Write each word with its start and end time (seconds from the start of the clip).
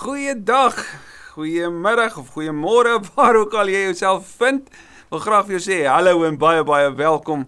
Goeiedag, 0.00 0.78
goeiemiddag 1.34 2.14
of 2.16 2.30
goeiemôre 2.32 2.94
waar 3.14 3.36
ook 3.36 3.52
al 3.52 3.68
jy 3.68 3.82
jouself 3.90 4.30
vind. 4.38 4.70
Wil 5.10 5.20
graag 5.20 5.44
vir 5.44 5.58
jou 5.58 5.60
sê 5.60 5.76
hallo 5.84 6.22
en 6.24 6.38
baie 6.40 6.62
baie 6.64 6.88
welkom 6.96 7.42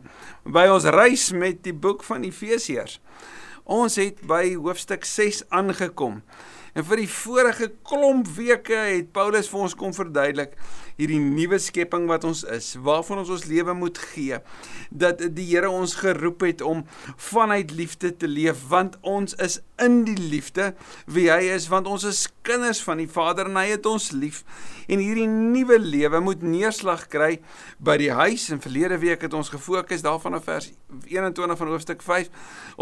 by 0.44 0.66
ons 0.68 0.84
reis 0.92 1.30
met 1.32 1.62
die 1.64 1.72
boek 1.72 2.04
van 2.04 2.26
Efesiërs. 2.28 2.98
Ons 3.64 3.96
het 3.96 4.20
by 4.28 4.50
hoofstuk 4.52 5.08
6 5.08 5.46
aangekom. 5.48 6.20
En 6.72 6.86
vir 6.88 7.02
die 7.02 7.10
vorige 7.10 7.68
klomp 7.84 8.30
weke 8.32 8.76
het 8.76 9.10
Paulus 9.12 9.50
vir 9.52 9.64
ons 9.66 9.74
kom 9.76 9.92
verduidelik 9.92 10.54
hierdie 10.96 11.20
nuwe 11.20 11.58
skepping 11.60 12.06
wat 12.08 12.24
ons 12.28 12.42
is, 12.52 12.72
waarvan 12.80 13.22
ons 13.22 13.32
ons 13.32 13.44
lewe 13.48 13.74
moet 13.76 13.98
gee, 14.12 14.38
dat 14.88 15.20
die 15.36 15.48
Here 15.52 15.68
ons 15.68 15.98
geroep 16.00 16.44
het 16.46 16.62
om 16.64 16.84
vanuit 17.30 17.74
liefde 17.76 18.12
te 18.16 18.28
leef, 18.28 18.64
want 18.70 18.96
ons 19.04 19.36
is 19.42 19.58
in 19.82 20.02
die 20.08 20.16
liefde 20.16 20.72
wie 21.10 21.28
hy 21.32 21.52
is, 21.52 21.68
want 21.72 21.90
ons 21.90 22.06
is 22.08 22.24
kinders 22.46 22.80
van 22.84 23.02
die 23.02 23.08
Vader 23.10 23.50
en 23.50 23.58
hy 23.60 23.68
het 23.74 23.86
ons 23.88 24.10
lief. 24.16 24.42
En 24.88 25.02
hierdie 25.02 25.28
nuwe 25.28 25.78
lewe 25.82 26.22
moet 26.24 26.42
neerslag 26.44 27.06
kry 27.12 27.36
by 27.78 27.98
die 28.00 28.10
huis. 28.12 28.48
En 28.52 28.62
verlede 28.62 28.98
week 29.02 29.22
het 29.24 29.34
ons 29.36 29.52
gefokus 29.52 30.02
daarvan 30.04 30.38
op 30.38 30.48
vers 30.48 30.72
21 31.06 31.58
van 31.58 31.70
hoofstuk 31.72 32.02
5 32.02 32.32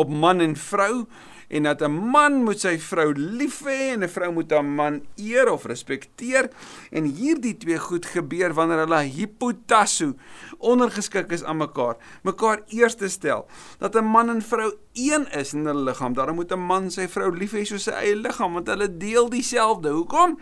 op 0.01 0.11
man 0.11 0.41
en 0.45 0.57
vrou 0.57 1.07
en 1.51 1.63
dat 1.63 1.83
'n 1.83 1.91
man 1.91 2.45
moet 2.45 2.61
sy 2.61 2.79
vrou 2.79 3.13
lief 3.13 3.61
hê 3.67 3.93
en 3.95 4.03
'n 4.03 4.09
vrou 4.09 4.33
moet 4.33 4.51
haar 4.51 4.65
man 4.65 5.03
eer 5.17 5.51
of 5.51 5.65
respekteer. 5.65 6.51
En 6.91 7.05
hierdie 7.05 7.57
twee 7.57 7.79
goed 7.79 8.07
gebeur 8.07 8.55
wanneer 8.55 8.79
hulle 8.79 9.03
hypotasso 9.03 10.15
ondergeskik 10.59 11.33
is 11.33 11.45
aan 11.45 11.57
mekaar. 11.57 11.97
Mekaar 12.23 12.63
eerste 12.69 13.09
stel 13.09 13.47
dat 13.79 13.95
'n 13.97 14.05
man 14.05 14.31
en 14.31 14.43
vrou 14.43 14.73
een 14.93 15.27
is 15.33 15.53
in 15.53 15.67
hulle 15.67 15.83
liggaam 15.83 16.15
daarom 16.15 16.35
moet 16.35 16.53
'n 16.53 16.67
man 16.67 16.91
sy 16.91 17.09
vrou 17.09 17.37
lief 17.37 17.53
hê 17.53 17.65
soos 17.65 17.83
sy 17.83 17.91
eie 17.91 18.17
liggaam 18.17 18.53
want 18.53 18.67
hulle 18.67 18.97
deel 18.97 19.29
dieselfde 19.29 19.89
hoekom? 19.89 20.39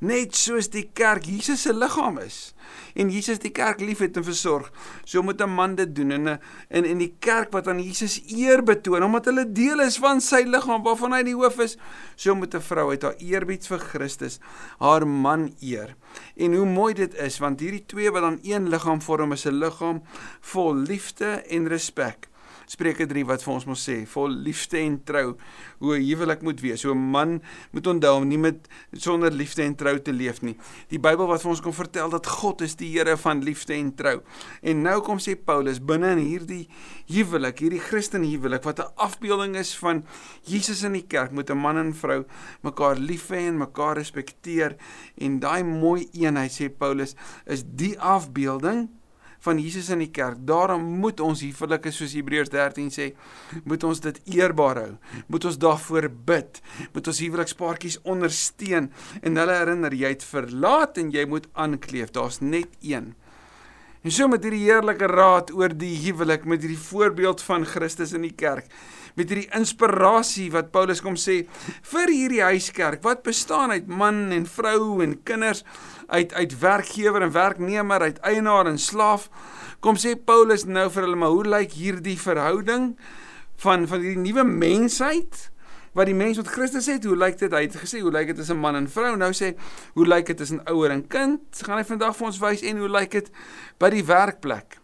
Net 0.00 0.36
soos 0.36 0.68
die 0.68 0.90
kerk 0.92 1.24
Jesus 1.24 1.62
se 1.62 1.72
liggaam 1.74 2.18
is 2.18 2.54
en 2.94 3.10
Jesus 3.10 3.38
die 3.38 3.52
kerk 3.54 3.80
liefhet 3.80 4.16
en 4.16 4.24
versorg. 4.24 4.70
So 5.04 5.22
moet 5.22 5.40
'n 5.40 5.50
man 5.50 5.74
dit 5.74 5.94
doen 5.94 6.10
in 6.10 6.28
'n 6.28 6.38
in 6.70 6.84
in 6.84 6.98
die 6.98 7.14
kerk 7.18 7.52
wat 7.52 7.68
aan 7.68 7.80
Jesus 7.80 8.22
eer 8.26 8.62
betoon 8.62 9.02
omdat 9.02 9.24
hulle 9.24 9.52
deel 9.52 9.80
is 9.80 9.98
van 9.98 10.20
sy 10.20 10.42
liggaam 10.46 10.82
waarvan 10.82 11.12
hy 11.12 11.22
die 11.22 11.34
hoof 11.34 11.58
is. 11.58 11.76
So 12.16 12.34
moet 12.34 12.54
'n 12.54 12.60
vrou 12.60 12.90
uit 12.90 13.02
haar 13.02 13.16
eerbied 13.18 13.66
vir 13.66 13.78
Christus 13.78 14.38
haar 14.78 15.06
man 15.06 15.54
eer. 15.60 15.96
En 16.36 16.54
hoe 16.54 16.66
mooi 16.66 16.94
dit 16.94 17.14
is 17.14 17.38
want 17.38 17.60
hierdie 17.60 17.86
twee 17.86 18.10
wat 18.10 18.22
dan 18.22 18.38
een 18.42 18.68
liggaam 18.68 19.00
vorm 19.02 19.32
is 19.32 19.46
'n 19.46 19.58
liggaam 19.58 20.02
vol 20.40 20.74
liefde 20.74 21.42
en 21.48 21.68
respek. 21.68 22.31
Spreuke 22.72 23.04
3 23.04 23.26
wat 23.28 23.42
vir 23.44 23.52
ons 23.52 23.66
mos 23.68 23.82
sê, 23.84 23.98
vol 24.08 24.32
liefde 24.46 24.78
en 24.80 24.94
trou, 25.04 25.34
hoe 25.84 25.96
'n 25.98 26.06
huwelik 26.08 26.42
moet 26.42 26.60
wees. 26.60 26.80
So 26.80 26.92
'n 26.92 27.10
man 27.12 27.42
moet 27.72 27.86
onthou 27.86 28.16
om 28.16 28.28
nie 28.28 28.38
met 28.38 28.68
sonder 28.92 29.30
liefde 29.30 29.62
en 29.62 29.74
trou 29.74 29.98
te 30.00 30.12
leef 30.12 30.40
nie. 30.42 30.56
Die 30.88 30.98
Bybel 30.98 31.26
wat 31.26 31.42
vir 31.42 31.50
ons 31.50 31.60
kom 31.60 31.72
vertel 31.72 32.08
dat 32.08 32.26
God 32.26 32.62
is 32.62 32.74
die 32.74 32.88
Here 32.92 33.16
van 33.16 33.42
liefde 33.42 33.74
en 33.74 33.94
trou. 33.94 34.22
En 34.62 34.82
nou 34.82 35.00
kom 35.02 35.18
sê 35.18 35.36
Paulus 35.36 35.80
binne 35.84 36.12
in 36.12 36.18
hierdie 36.18 36.68
huwelik, 37.08 37.58
hierdie 37.58 37.80
Christen 37.80 38.22
huwelik 38.22 38.64
wat 38.64 38.78
'n 38.80 38.92
afbeelding 38.96 39.56
is 39.56 39.76
van 39.76 40.04
Jesus 40.44 40.82
in 40.82 40.92
die 40.92 41.06
kerk, 41.06 41.30
moet 41.32 41.50
'n 41.50 41.58
man 41.58 41.76
en 41.76 41.94
vrou 41.94 42.24
mekaar 42.62 42.96
lief 42.96 43.28
hê 43.28 43.48
en 43.48 43.58
mekaar 43.58 43.96
respekteer. 43.96 44.76
En 45.18 45.40
daai 45.40 45.62
mooi 45.62 46.08
eenheid 46.12 46.50
sê 46.50 46.70
Paulus 46.70 47.14
is 47.46 47.64
die 47.66 48.00
afbeelding 48.00 48.88
van 49.42 49.58
Jesus 49.58 49.90
in 49.90 50.02
die 50.04 50.10
kerk. 50.14 50.40
Daarom 50.46 50.84
moet 51.02 51.20
ons 51.20 51.42
huwelike 51.42 51.90
soos 51.94 52.14
Hebreërs 52.16 52.52
13 52.52 52.92
sê, 52.94 53.08
moet 53.66 53.82
ons 53.86 54.02
dit 54.04 54.20
eerbaar 54.36 54.82
hou. 54.82 54.92
Moet 55.32 55.48
ons 55.50 55.58
daarvoor 55.64 56.08
bid. 56.28 56.62
Moet 56.94 57.10
ons 57.10 57.22
huwelikspaartjies 57.24 57.98
ondersteun 58.02 58.90
en 59.22 59.42
hulle 59.42 59.58
herinner 59.58 59.96
jy 59.96 60.14
het 60.14 60.26
verlaat 60.26 61.02
en 61.02 61.10
jy 61.14 61.26
moet 61.30 61.50
aankleef. 61.52 62.14
Daar's 62.14 62.40
net 62.40 62.70
een. 62.80 63.12
En 64.02 64.10
so 64.10 64.26
met 64.26 64.42
hierdie 64.42 64.64
heerlike 64.64 65.06
raad 65.10 65.52
oor 65.54 65.74
die 65.78 65.94
huwelik 66.06 66.46
met 66.46 66.64
hierdie 66.64 66.80
voorbeeld 66.90 67.42
van 67.46 67.66
Christus 67.66 68.14
in 68.16 68.26
die 68.26 68.34
kerk 68.34 68.70
met 69.18 69.28
hierdie 69.28 69.50
inspirasie 69.56 70.48
wat 70.54 70.72
Paulus 70.74 71.02
kom 71.04 71.18
sê 71.20 71.42
vir 71.92 72.12
hierdie 72.12 72.44
huiskerk 72.46 73.02
wat 73.04 73.24
bestaan 73.26 73.74
uit 73.74 73.90
man 73.90 74.30
en 74.34 74.46
vrou 74.48 75.02
en 75.04 75.18
kinders 75.28 75.64
uit 76.12 76.34
uit 76.34 76.58
werkgewer 76.60 77.24
en 77.24 77.32
werknemer, 77.32 78.00
uit 78.00 78.20
eienaar 78.20 78.68
en 78.70 78.78
slaaf. 78.78 79.28
Kom 79.80 79.96
sê 79.96 80.14
Paulus 80.16 80.66
nou 80.68 80.88
vir 80.92 81.06
hulle, 81.06 81.18
maar 81.18 81.34
hoe 81.34 81.48
lyk 81.48 81.72
hierdie 81.78 82.18
verhouding 82.20 82.92
van 83.64 83.88
van 83.88 84.04
hierdie 84.04 84.26
nuwe 84.28 84.44
mensheid? 84.44 85.52
wat 85.92 86.08
die 86.08 86.16
mens 86.16 86.38
met 86.40 86.48
Christus 86.48 86.88
het, 86.88 87.04
hoe 87.04 87.16
lyk 87.16 87.38
dit? 87.40 87.52
Hy 87.52 87.66
het 87.66 87.76
gesê 87.82 88.00
hoe 88.00 88.12
lyk 88.12 88.30
dit 88.32 88.38
tussen 88.40 88.60
man 88.60 88.78
en 88.78 88.88
vrou? 88.90 89.12
Nou 89.20 89.30
sê 89.36 89.52
hoe 89.96 90.06
lyk 90.08 90.30
dit 90.32 90.38
tussen 90.40 90.62
ouer 90.70 90.94
en 90.94 91.04
kind? 91.12 91.42
Gaan 91.66 91.80
hy 91.80 91.84
vandag 91.88 92.16
vir 92.16 92.28
ons 92.30 92.40
wys 92.40 92.64
en 92.68 92.80
hoe 92.80 92.88
lyk 92.92 93.12
dit 93.18 93.28
by 93.82 93.92
die 93.92 94.04
werkplek? 94.08 94.78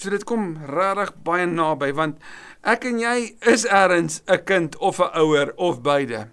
So 0.00 0.10
dit 0.10 0.24
kom 0.26 0.54
regtig 0.66 1.12
baie 1.26 1.46
naby 1.46 1.92
want 1.94 2.18
ek 2.66 2.88
en 2.90 2.98
jy 3.02 3.16
is 3.52 3.66
ergens 3.68 4.22
'n 4.26 4.44
kind 4.44 4.76
of 4.78 4.98
'n 4.98 5.12
ouer 5.14 5.52
of 5.56 5.82
beide. 5.82 6.28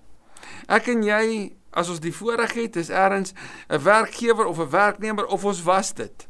Ek 0.68 0.88
en 0.88 1.04
jy 1.04 1.57
as 1.78 1.92
ons 1.94 2.02
die 2.02 2.14
voorreg 2.14 2.56
het, 2.58 2.76
is 2.76 2.90
ergens 2.90 3.34
'n 3.70 3.82
werkgewer 3.84 4.46
of 4.46 4.60
'n 4.60 4.70
werknemer 4.70 5.26
of 5.26 5.46
ons 5.46 5.64
was 5.64 5.94
dit. 5.94 6.28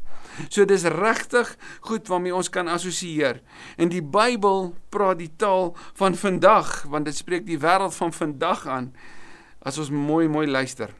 So 0.49 0.65
dis 0.65 0.83
regtig 0.83 1.57
goed 1.81 2.07
waarmee 2.07 2.35
ons 2.35 2.49
kan 2.49 2.67
assosieer. 2.67 3.41
En 3.77 3.89
die 3.89 4.03
Bybel 4.03 4.75
praat 4.89 5.17
die 5.17 5.33
taal 5.35 5.75
van 5.93 6.15
vandag, 6.15 6.83
want 6.83 7.05
dit 7.05 7.15
spreek 7.15 7.45
die 7.45 7.59
wêreld 7.59 7.95
van 7.95 8.13
vandag 8.13 8.67
aan 8.67 8.93
as 9.59 9.77
ons 9.77 9.89
mooi 9.89 10.27
mooi 10.27 10.47
luister. 10.47 10.93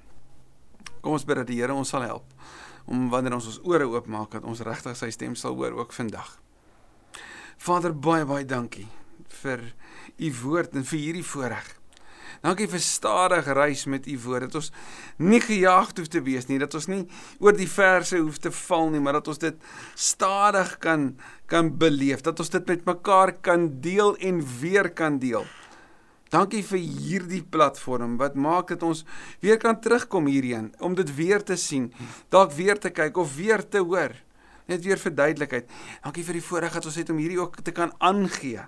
Kom 1.01 1.11
ons 1.11 1.25
bid 1.25 1.35
dat 1.35 1.47
die 1.47 1.61
Here 1.61 1.73
ons 1.73 1.89
sal 1.89 2.01
help 2.01 2.33
om 2.87 3.09
wanneer 3.09 3.33
ons 3.33 3.45
ons 3.45 3.59
ore 3.67 3.83
oopmaak 3.83 4.31
dat 4.31 4.43
ons 4.43 4.63
regtig 4.63 4.95
sy 4.97 5.09
stem 5.11 5.35
sal 5.35 5.55
hoor 5.55 5.71
ook 5.71 5.93
vandag. 5.93 6.39
Vader 7.57 7.93
baie 7.93 8.25
baie 8.25 8.45
dankie 8.45 8.87
vir 9.43 9.73
u 10.17 10.31
woord 10.41 10.75
en 10.75 10.85
vir 10.87 10.99
hierdie 10.99 11.25
voorreg. 11.25 11.76
Dankie 12.43 12.67
vir 12.69 12.81
stadige 12.83 13.53
reis 13.57 13.85
met 13.85 14.07
u 14.07 14.17
woord. 14.25 14.47
Dat 14.47 14.55
ons 14.61 14.71
nie 15.17 15.41
gejaagd 15.41 15.97
hoef 15.97 16.09
te 16.13 16.21
wees 16.23 16.47
nie, 16.49 16.59
dat 16.61 16.73
ons 16.77 16.89
nie 16.91 17.03
oor 17.39 17.55
die 17.57 17.69
verse 17.69 18.17
hoef 18.17 18.37
te 18.43 18.51
val 18.51 18.91
nie, 18.93 19.01
maar 19.03 19.19
dat 19.19 19.31
ons 19.33 19.41
dit 19.41 19.69
stadig 19.95 20.77
kan 20.83 21.15
kan 21.47 21.69
beleef, 21.79 22.19
dat 22.25 22.41
ons 22.43 22.49
dit 22.51 22.65
met 22.67 22.81
mekaar 22.85 23.31
kan 23.41 23.69
deel 23.81 24.17
en 24.19 24.41
weer 24.59 24.89
kan 24.91 25.15
deel. 25.19 25.45
Dankie 26.27 26.59
vir 26.67 26.81
hierdie 26.81 27.43
platform 27.43 28.17
wat 28.19 28.35
maak 28.35 28.73
dat 28.73 28.83
ons 28.83 29.05
weer 29.39 29.59
kan 29.61 29.79
terugkom 29.79 30.27
hierheen 30.27 30.73
om 30.83 30.95
dit 30.95 31.13
weer 31.15 31.43
te 31.43 31.55
sien, 31.55 31.87
dalk 32.33 32.51
weer 32.57 32.79
te 32.79 32.91
kyk 32.91 33.17
of 33.17 33.35
weer 33.37 33.63
te 33.63 33.79
hoor. 33.79 34.11
Net 34.67 34.83
weer 34.83 34.99
vir 34.99 35.13
duidelikheid. 35.15 35.69
Dankie 36.03 36.25
vir 36.27 36.35
die 36.35 36.43
voorreg 36.43 36.73
dat 36.75 36.89
ons 36.89 36.97
het 36.99 37.13
om 37.13 37.21
hierdie 37.21 37.39
ook 37.39 37.61
te 37.63 37.71
kan 37.71 37.93
aangee. 38.03 38.65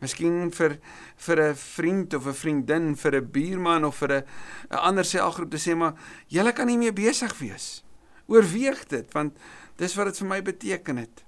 Miskien 0.00 0.50
vir 0.50 0.78
vir 1.26 1.40
'n 1.50 1.54
vriend 1.54 2.14
of 2.14 2.26
'n 2.26 2.34
vriendin, 2.34 2.96
vir 2.96 3.16
'n 3.16 3.30
buurman 3.30 3.84
of 3.84 3.96
vir 3.96 4.12
'n 4.12 4.24
'n 4.70 4.76
ander 4.76 5.04
selgroep 5.04 5.50
te 5.50 5.58
sê 5.58 5.76
maar 5.76 5.94
julle 6.28 6.52
kan 6.52 6.66
nie 6.66 6.78
meer 6.78 6.92
besig 6.92 7.38
wees. 7.38 7.84
Oorweeg 8.26 8.86
dit 8.88 9.12
want 9.12 9.36
dis 9.76 9.94
wat 9.94 10.06
dit 10.06 10.18
vir 10.18 10.28
my 10.28 10.42
beteken 10.42 10.96
het. 10.96 11.24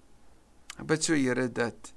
Ek 0.78 0.86
bid 0.86 1.04
so 1.04 1.14
Here 1.14 1.52
dat 1.52 1.92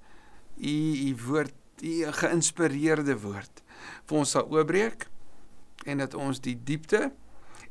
u 0.57 0.69
u 1.09 1.15
woord, 1.27 1.55
u 1.81 2.11
geïnspireerde 2.11 3.19
woord 3.19 3.63
vir 4.05 4.17
ons 4.17 4.31
sal 4.31 4.49
oopbreek 4.51 5.07
en 5.85 5.97
dat 5.97 6.13
ons 6.13 6.41
die 6.41 6.57
diepte 6.63 7.11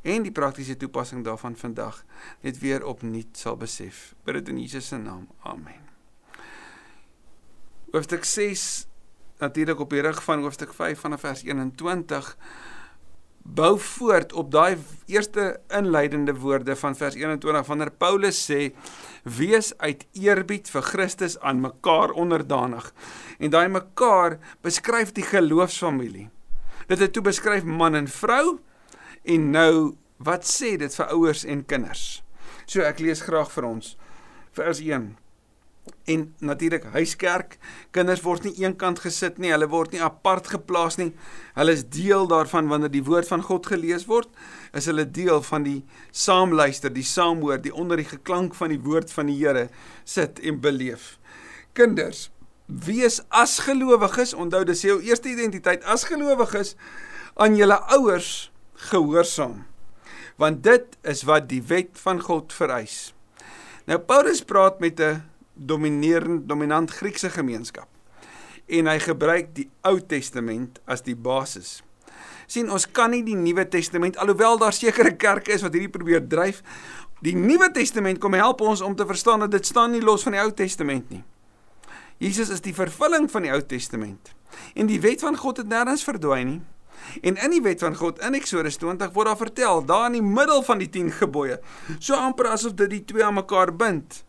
en 0.05 0.23
die 0.23 0.31
praktiese 0.31 0.77
toepassing 0.77 1.23
daarvan 1.25 1.55
vandag 1.55 2.03
net 2.41 2.59
weer 2.59 2.85
opnuut 2.85 3.37
sal 3.37 3.57
besef. 3.57 4.13
Bid 4.23 4.33
dit 4.33 4.49
in 4.49 4.59
Jesus 4.59 4.87
se 4.87 4.97
naam. 4.97 5.27
Amen. 5.43 5.81
Hoofstuk 7.91 8.25
6 8.25 8.87
natuurlik 9.39 9.79
op 9.79 9.89
die 9.89 10.01
rug 10.01 10.23
van 10.23 10.41
hoofstuk 10.41 10.73
5 10.73 10.99
vanaf 10.99 11.19
vers 11.19 11.43
21 11.43 12.37
bou 13.45 13.79
voort 13.79 14.33
op 14.33 14.51
daai 14.51 14.77
eerste 15.05 15.59
inleidende 15.69 16.33
woorde 16.35 16.75
van 16.75 16.95
vers 16.95 17.15
21 17.15 17.67
wanneer 17.67 17.91
Paulus 17.91 18.39
sê 18.51 18.71
wees 19.23 19.73
uit 19.77 20.05
eerbied 20.13 20.69
vir 20.69 20.81
Christus 20.81 21.39
aan 21.39 21.61
mekaar 21.61 22.11
onderdanig. 22.11 22.93
En 23.37 23.49
daai 23.49 23.67
mekaar 23.67 24.39
beskryf 24.61 25.11
die 25.11 25.25
geloofsfamilie. 25.25 26.29
Dit 26.87 26.99
het 26.99 27.13
toe 27.13 27.23
beskryf 27.23 27.63
man 27.63 27.95
en 27.95 28.07
vrou 28.07 28.59
en 29.23 29.49
nou 29.51 29.95
wat 30.17 30.45
sê 30.49 30.75
dit 30.81 30.95
vir 30.95 31.13
ouers 31.13 31.45
en 31.45 31.65
kinders? 31.65 32.23
So 32.65 32.81
ek 32.81 32.99
lees 32.99 33.21
graag 33.21 33.51
vir 33.53 33.69
ons 33.69 33.93
vers 34.57 34.81
1 34.81 35.13
en 36.05 36.25
natuurlik 36.39 36.85
huiskerk 36.93 37.57
kinders 37.95 38.23
word 38.25 38.45
nie 38.45 38.53
eenkant 38.63 39.01
gesit 39.03 39.39
nie 39.41 39.51
hulle 39.53 39.69
word 39.69 39.93
nie 39.93 40.01
apart 40.05 40.49
geplaas 40.53 40.99
nie 41.01 41.11
hulle 41.57 41.75
is 41.77 41.85
deel 41.97 42.29
daarvan 42.31 42.69
wanneer 42.71 42.93
die 42.93 43.05
woord 43.05 43.29
van 43.29 43.45
God 43.45 43.69
gelees 43.73 44.07
word 44.09 44.29
is 44.73 44.89
hulle 44.91 45.05
deel 45.05 45.41
van 45.49 45.65
die 45.67 45.81
saamluister 46.11 46.93
die 46.93 47.05
saamhoor 47.05 47.61
die 47.61 47.73
onder 47.73 48.01
die 48.01 48.09
geklank 48.09 48.57
van 48.57 48.73
die 48.73 48.81
woord 48.81 49.13
van 49.13 49.29
die 49.31 49.37
Here 49.41 49.67
sit 50.03 50.39
en 50.41 50.61
beleef 50.61 51.15
kinders 51.73 52.29
wees 52.65 53.21
as 53.29 53.59
gelowiges 53.65 54.33
onthou 54.33 54.63
dis 54.65 54.81
jou 54.87 54.97
eerste 55.05 55.29
identiteit 55.29 55.85
as 55.85 56.07
gelowiges 56.09 56.73
aan 57.35 57.57
julle 57.59 57.77
ouers 57.93 58.49
gehoorsaam. 58.89 59.65
Want 60.39 60.63
dit 60.63 60.97
is 61.07 61.23
wat 61.27 61.47
die 61.49 61.61
wet 61.63 61.95
van 62.03 62.19
God 62.21 62.53
vereis. 62.53 63.13
Nou 63.87 63.99
Paulus 63.99 64.41
praat 64.43 64.79
met 64.79 64.99
'n 64.99 65.23
dominerend 65.55 66.47
dominant 66.49 66.91
Griekse 66.91 67.29
gemeenskap 67.29 67.89
en 68.65 68.89
hy 68.89 68.97
gebruik 69.01 69.51
die 69.57 69.67
Ou 69.85 69.99
Testament 70.01 70.79
as 70.89 71.03
die 71.05 71.15
basis. 71.15 71.81
sien 72.47 72.69
ons 72.69 72.85
kan 72.85 73.09
nie 73.09 73.23
die 73.25 73.37
Nuwe 73.37 73.65
Testament 73.69 74.17
alhoewel 74.21 74.59
daar 74.61 74.73
sekere 74.73 75.15
kerke 75.17 75.53
is 75.53 75.63
wat 75.65 75.73
hierdie 75.73 75.89
probeer 75.89 76.21
dryf, 76.29 76.61
die 77.25 77.33
Nuwe 77.35 77.71
Testament 77.73 78.19
kom 78.21 78.33
help 78.37 78.61
ons 78.61 78.81
om 78.85 78.95
te 78.95 79.05
verstaan 79.05 79.41
dat 79.45 79.51
dit 79.51 79.65
staan 79.65 79.91
nie 79.91 80.01
los 80.01 80.23
van 80.23 80.37
die 80.37 80.41
Ou 80.43 80.51
Testament 80.53 81.09
nie. 81.09 81.23
Jesus 82.21 82.49
is 82.53 82.61
die 82.61 82.73
vervulling 82.73 83.25
van 83.31 83.47
die 83.47 83.51
Ou 83.51 83.61
Testament. 83.65 84.35
En 84.75 84.87
die 84.87 85.01
wet 85.01 85.25
van 85.25 85.37
God 85.37 85.63
het 85.63 85.71
nêrens 85.71 86.05
verdwyn 86.05 86.47
nie. 86.47 86.61
En 87.21 87.35
in 87.35 87.51
die 87.57 87.61
wet 87.65 87.81
van 87.83 87.95
God 87.97 88.21
in 88.23 88.37
Eksodus 88.37 88.77
20 88.81 89.11
word 89.13 89.29
daar 89.29 89.39
vertel, 89.39 89.81
daar 89.85 90.07
in 90.09 90.19
die 90.19 90.25
middel 90.25 90.63
van 90.63 90.79
die 90.81 90.89
10 90.89 91.11
gebooie, 91.19 91.59
so 91.99 92.15
amper 92.15 92.49
asof 92.53 92.77
dit 92.79 92.89
die 92.93 93.03
twee 93.05 93.25
aan 93.25 93.37
mekaar 93.37 93.73
bind, 93.75 94.23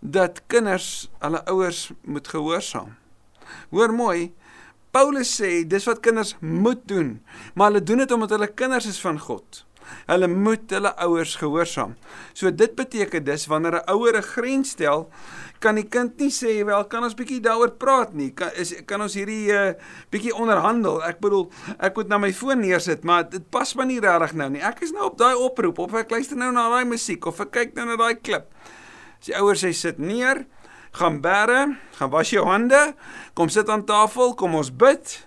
dat 0.00 0.42
kinders 0.46 1.10
hulle 1.20 1.44
ouers 1.52 1.90
moet 2.04 2.28
gehoorsaam. 2.28 2.96
Hoor 3.70 3.92
mooi, 3.92 4.32
Paulus 4.90 5.30
sê 5.38 5.60
dis 5.68 5.86
wat 5.86 6.00
kinders 6.02 6.34
moet 6.40 6.80
doen, 6.88 7.18
maar 7.54 7.70
hulle 7.70 7.82
doen 7.82 8.02
dit 8.02 8.12
omdat 8.12 8.30
hulle 8.34 8.54
kinders 8.54 8.88
is 8.90 9.00
van 9.00 9.20
God. 9.20 9.64
Hulle 10.06 10.28
moet 10.30 10.70
hulle 10.70 10.90
ouers 11.04 11.34
gehoorsaam. 11.38 11.94
So 12.32 12.50
dit 12.54 12.74
beteken 12.78 13.24
dus 13.24 13.46
wanneer 13.46 13.82
'n 13.82 13.90
ouer 13.90 14.16
'n 14.16 14.22
grens 14.22 14.70
stel, 14.70 15.08
kan 15.58 15.74
die 15.74 15.88
kind 15.88 16.18
nie 16.18 16.30
sê 16.30 16.64
wel 16.64 16.84
kan 16.84 17.04
ons 17.04 17.14
bietjie 17.14 17.40
daaroor 17.40 17.70
praat 17.70 18.12
nie. 18.12 18.30
Kan 18.30 18.50
is 18.54 18.74
kan 18.86 19.02
ons 19.02 19.14
hierdie 19.14 19.52
uh, 19.52 19.72
bietjie 20.10 20.34
onderhandel. 20.34 21.02
Ek 21.04 21.20
bedoel 21.20 21.50
ek 21.78 21.96
moet 21.96 22.08
na 22.08 22.18
my 22.18 22.32
foon 22.32 22.60
neersit, 22.60 23.04
maar 23.04 23.28
dit 23.30 23.50
pas 23.50 23.74
my 23.74 23.84
nie 23.84 24.00
regtig 24.00 24.32
nou 24.32 24.50
nie. 24.50 24.62
Ek 24.62 24.80
is 24.80 24.92
nou 24.92 25.04
op 25.04 25.18
daai 25.18 25.34
oproep 25.34 25.78
of 25.78 25.94
ek 25.94 26.10
luister 26.10 26.36
nou 26.36 26.52
na 26.52 26.68
daai 26.68 26.84
musiek 26.84 27.26
of 27.26 27.40
ek 27.40 27.50
kyk 27.50 27.74
nou 27.74 27.86
na 27.86 27.96
daai 27.96 28.14
klip. 28.14 28.48
As 29.20 29.28
die 29.28 29.36
ouers 29.36 29.60
sê 29.60 29.74
sit 29.76 29.98
neer, 30.00 30.46
gaan 30.96 31.18
bære, 31.20 31.74
gaan 31.98 32.10
was 32.10 32.30
jou 32.32 32.46
hande, 32.48 32.94
kom 33.36 33.50
sit 33.52 33.68
aan 33.68 33.84
tafel, 33.84 34.32
kom 34.32 34.56
ons 34.56 34.70
bid. 34.72 35.18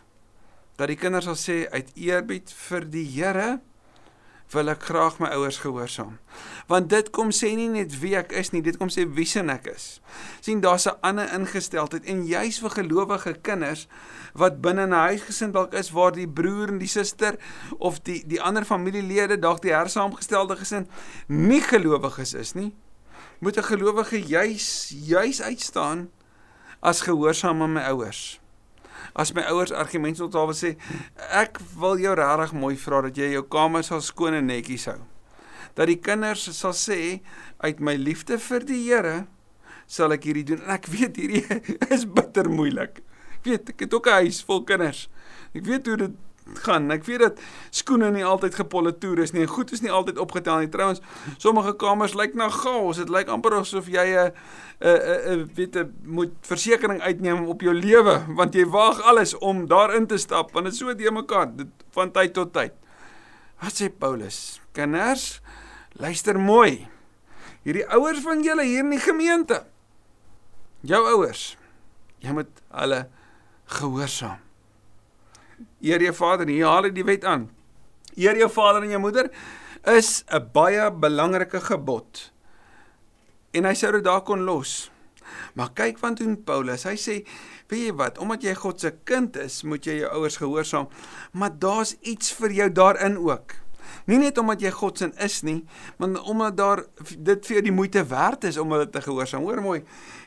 Dat 0.82 0.90
die 0.90 0.98
kinders 0.98 1.28
sal 1.30 1.38
sê 1.38 1.58
uit 1.70 1.92
eerbied 2.02 2.50
vir 2.66 2.88
die 2.90 3.06
Here 3.06 3.60
wil 4.54 4.70
ek 4.74 4.86
graag 4.90 5.20
my 5.22 5.30
ouers 5.34 5.60
gehoorsaam. 5.62 6.18
Want 6.70 6.90
dit 6.90 7.10
kom 7.14 7.30
sê 7.34 7.52
nie 7.58 7.70
net 7.70 7.94
wie 8.02 8.16
ek 8.18 8.34
is 8.38 8.50
nie, 8.54 8.64
dit 8.66 8.78
kom 8.82 8.90
sê 8.94 9.06
wie 9.06 9.26
sin 9.30 9.50
ek 9.54 9.70
is. 9.72 10.02
sien 10.42 10.62
daar's 10.62 10.88
'n 10.88 10.98
ander 11.02 11.30
ingesteldheid 11.34 12.06
en 12.06 12.26
juis 12.26 12.60
vir 12.60 12.70
gelowige 12.70 13.34
kinders 13.42 13.88
wat 14.34 14.62
binne 14.62 14.86
'n 14.88 14.92
huisgesin 14.92 15.52
dalk 15.52 15.74
is 15.74 15.92
waar 15.92 16.12
die 16.12 16.28
broer 16.28 16.70
en 16.70 16.80
die 16.80 16.88
suster 16.88 17.38
of 17.80 18.02
die 18.02 18.24
die 18.28 18.42
ander 18.42 18.66
familielede 18.66 19.40
dalk 19.40 19.62
die 19.62 19.74
hersaamgestelde 19.74 20.56
gesin 20.56 20.88
nie 21.28 21.62
gelowiges 21.62 22.34
is 22.34 22.54
nie, 22.54 22.74
moet 23.40 23.58
'n 23.58 23.64
gelowige 23.64 24.22
juis 24.22 24.90
juis 24.90 25.42
uitstaan 25.42 26.10
as 26.82 27.02
gehoorsaam 27.02 27.62
aan 27.62 27.74
my 27.74 27.84
ouers 27.92 28.44
as 29.14 29.34
my 29.34 29.44
ouers 29.52 29.72
argumente 29.72 30.24
tot 30.24 30.34
haar 30.34 30.54
sê 30.58 30.74
ek 31.38 31.60
wil 31.78 32.00
jou 32.02 32.16
regtig 32.18 32.54
mooi 32.58 32.76
vra 32.80 33.02
dat 33.06 33.18
jy 33.18 33.34
jou 33.36 33.44
kamer 33.56 33.86
sal 33.86 34.02
skoon 34.02 34.38
en 34.40 34.50
netjies 34.50 34.88
hou. 34.90 35.00
Dat 35.78 35.90
die 35.90 36.00
kinders 36.02 36.46
sal 36.58 36.76
sê 36.78 37.22
uit 37.66 37.80
my 37.80 37.96
liefde 37.98 38.40
vir 38.42 38.66
die 38.68 38.82
Here 38.88 39.26
sal 39.90 40.16
ek 40.16 40.26
hierdie 40.30 40.46
doen 40.54 40.64
en 40.66 40.76
ek 40.78 40.90
weet 40.90 41.20
hierdie 41.20 41.44
is 41.96 42.06
bitter 42.06 42.50
moeilik. 42.50 43.02
Ek 43.40 43.50
weet 43.50 43.74
ek 43.76 43.86
het 43.86 43.94
ook 43.94 44.08
'n 44.08 44.26
huis 44.26 44.42
vol 44.42 44.64
kinders. 44.64 45.10
Ek 45.54 45.66
weet 45.66 45.88
hoe 45.88 45.98
dit 46.08 46.16
gaan. 46.64 46.92
Ek 46.92 47.06
weet 47.08 47.20
dat 47.24 47.40
skoene 47.72 48.12
nie 48.12 48.26
altyd 48.26 48.56
gepolitoer 48.56 49.24
is 49.24 49.34
nie 49.34 49.44
en 49.46 49.52
goed 49.52 49.72
is 49.72 49.82
nie 49.84 49.92
altyd 49.92 50.20
opgetel 50.22 50.64
nie. 50.64 50.70
Trouwens, 50.70 51.02
sommige 51.38 51.76
kamers 51.80 52.16
lyk 52.18 52.36
na 52.36 52.50
chaos. 52.54 53.00
Dit 53.02 53.12
lyk 53.14 53.32
amper 53.32 53.58
asof 53.60 53.88
jy 53.88 54.06
'n 54.12 54.32
'n 54.82 55.40
'n 55.40 55.52
weet 55.56 55.76
'n 55.78 55.94
moet 56.04 56.34
versekerings 56.42 57.04
uitneem 57.04 57.48
op 57.48 57.62
jou 57.62 57.74
lewe 57.74 58.26
want 58.36 58.54
jy 58.54 58.66
waag 58.66 59.02
alles 59.02 59.38
om 59.38 59.68
daarin 59.68 60.08
te 60.08 60.18
stap 60.18 60.52
want 60.52 60.66
dit 60.66 60.76
so 60.76 60.96
te 60.96 61.12
mekaar 61.12 61.56
dit 61.56 61.68
van 61.92 62.12
tyd 62.12 62.34
tot 62.34 62.54
tyd. 62.54 62.74
Wat 63.62 63.74
sê 63.74 63.90
Paulus? 63.90 64.62
Kinders, 64.74 65.42
luister 65.96 66.40
mooi. 66.40 66.88
Hierdie 67.64 67.88
ouers 67.88 68.20
van 68.20 68.44
julle 68.44 68.64
hier 68.64 68.84
in 68.84 68.90
die 68.90 69.00
gemeente. 69.00 69.64
Jou 70.82 71.00
ouers. 71.08 71.58
Jy 72.20 72.32
moet 72.32 72.62
hulle 72.72 73.08
gehoorsaam. 73.66 74.40
Eer 75.84 76.02
jou 76.02 76.14
vader, 76.16 76.48
hier 76.48 76.70
haal 76.72 76.88
hy 76.88 76.94
die 76.96 77.06
wet 77.08 77.26
aan. 77.28 77.50
Eer 78.16 78.38
jou 78.40 78.50
vader 78.52 78.86
en 78.86 78.94
jou 78.94 79.02
moeder 79.04 79.30
is 79.92 80.24
'n 80.32 80.50
baie 80.54 80.92
belangrike 80.92 81.60
gebod. 81.60 82.32
En 83.54 83.66
hy 83.66 83.74
sou 83.74 83.92
dit 83.92 84.04
daar 84.04 84.24
kon 84.24 84.44
los. 84.44 84.92
Maar 85.54 85.74
kyk 85.74 86.00
wat 86.00 86.18
doen 86.18 86.44
Paulus. 86.44 86.84
Hy 86.84 86.96
sê, 86.96 87.26
weet 87.68 87.88
jy 87.88 87.94
wat, 87.94 88.18
omdat 88.18 88.44
jy 88.44 88.54
God 88.56 88.80
se 88.80 88.92
kind 89.04 89.36
is, 89.36 89.64
moet 89.64 89.86
jy 89.86 90.00
jou 90.00 90.10
ouers 90.12 90.38
gehoorsaam, 90.38 90.88
maar 91.32 91.60
daar's 91.60 91.96
iets 92.02 92.34
vir 92.34 92.52
jou 92.52 92.70
daarin 92.72 93.18
ook. 93.18 93.63
Nie 94.06 94.18
net 94.18 94.38
omdat 94.38 94.62
jy 94.62 94.72
God 94.72 94.98
se 94.98 95.12
is 95.24 95.42
nie, 95.42 95.64
maar 95.98 96.22
omdat 96.22 96.58
daar 96.58 96.84
dit 97.18 97.46
vir 97.46 97.56
jou 97.56 97.64
die 97.64 97.76
moeite 97.76 98.04
werd 98.10 98.44
is 98.44 98.58
om 98.58 98.72
hulle 98.72 98.90
te 98.90 99.02
gehoorsaam. 99.02 99.46
Hoor 99.48 99.62
mooi. 99.62 99.84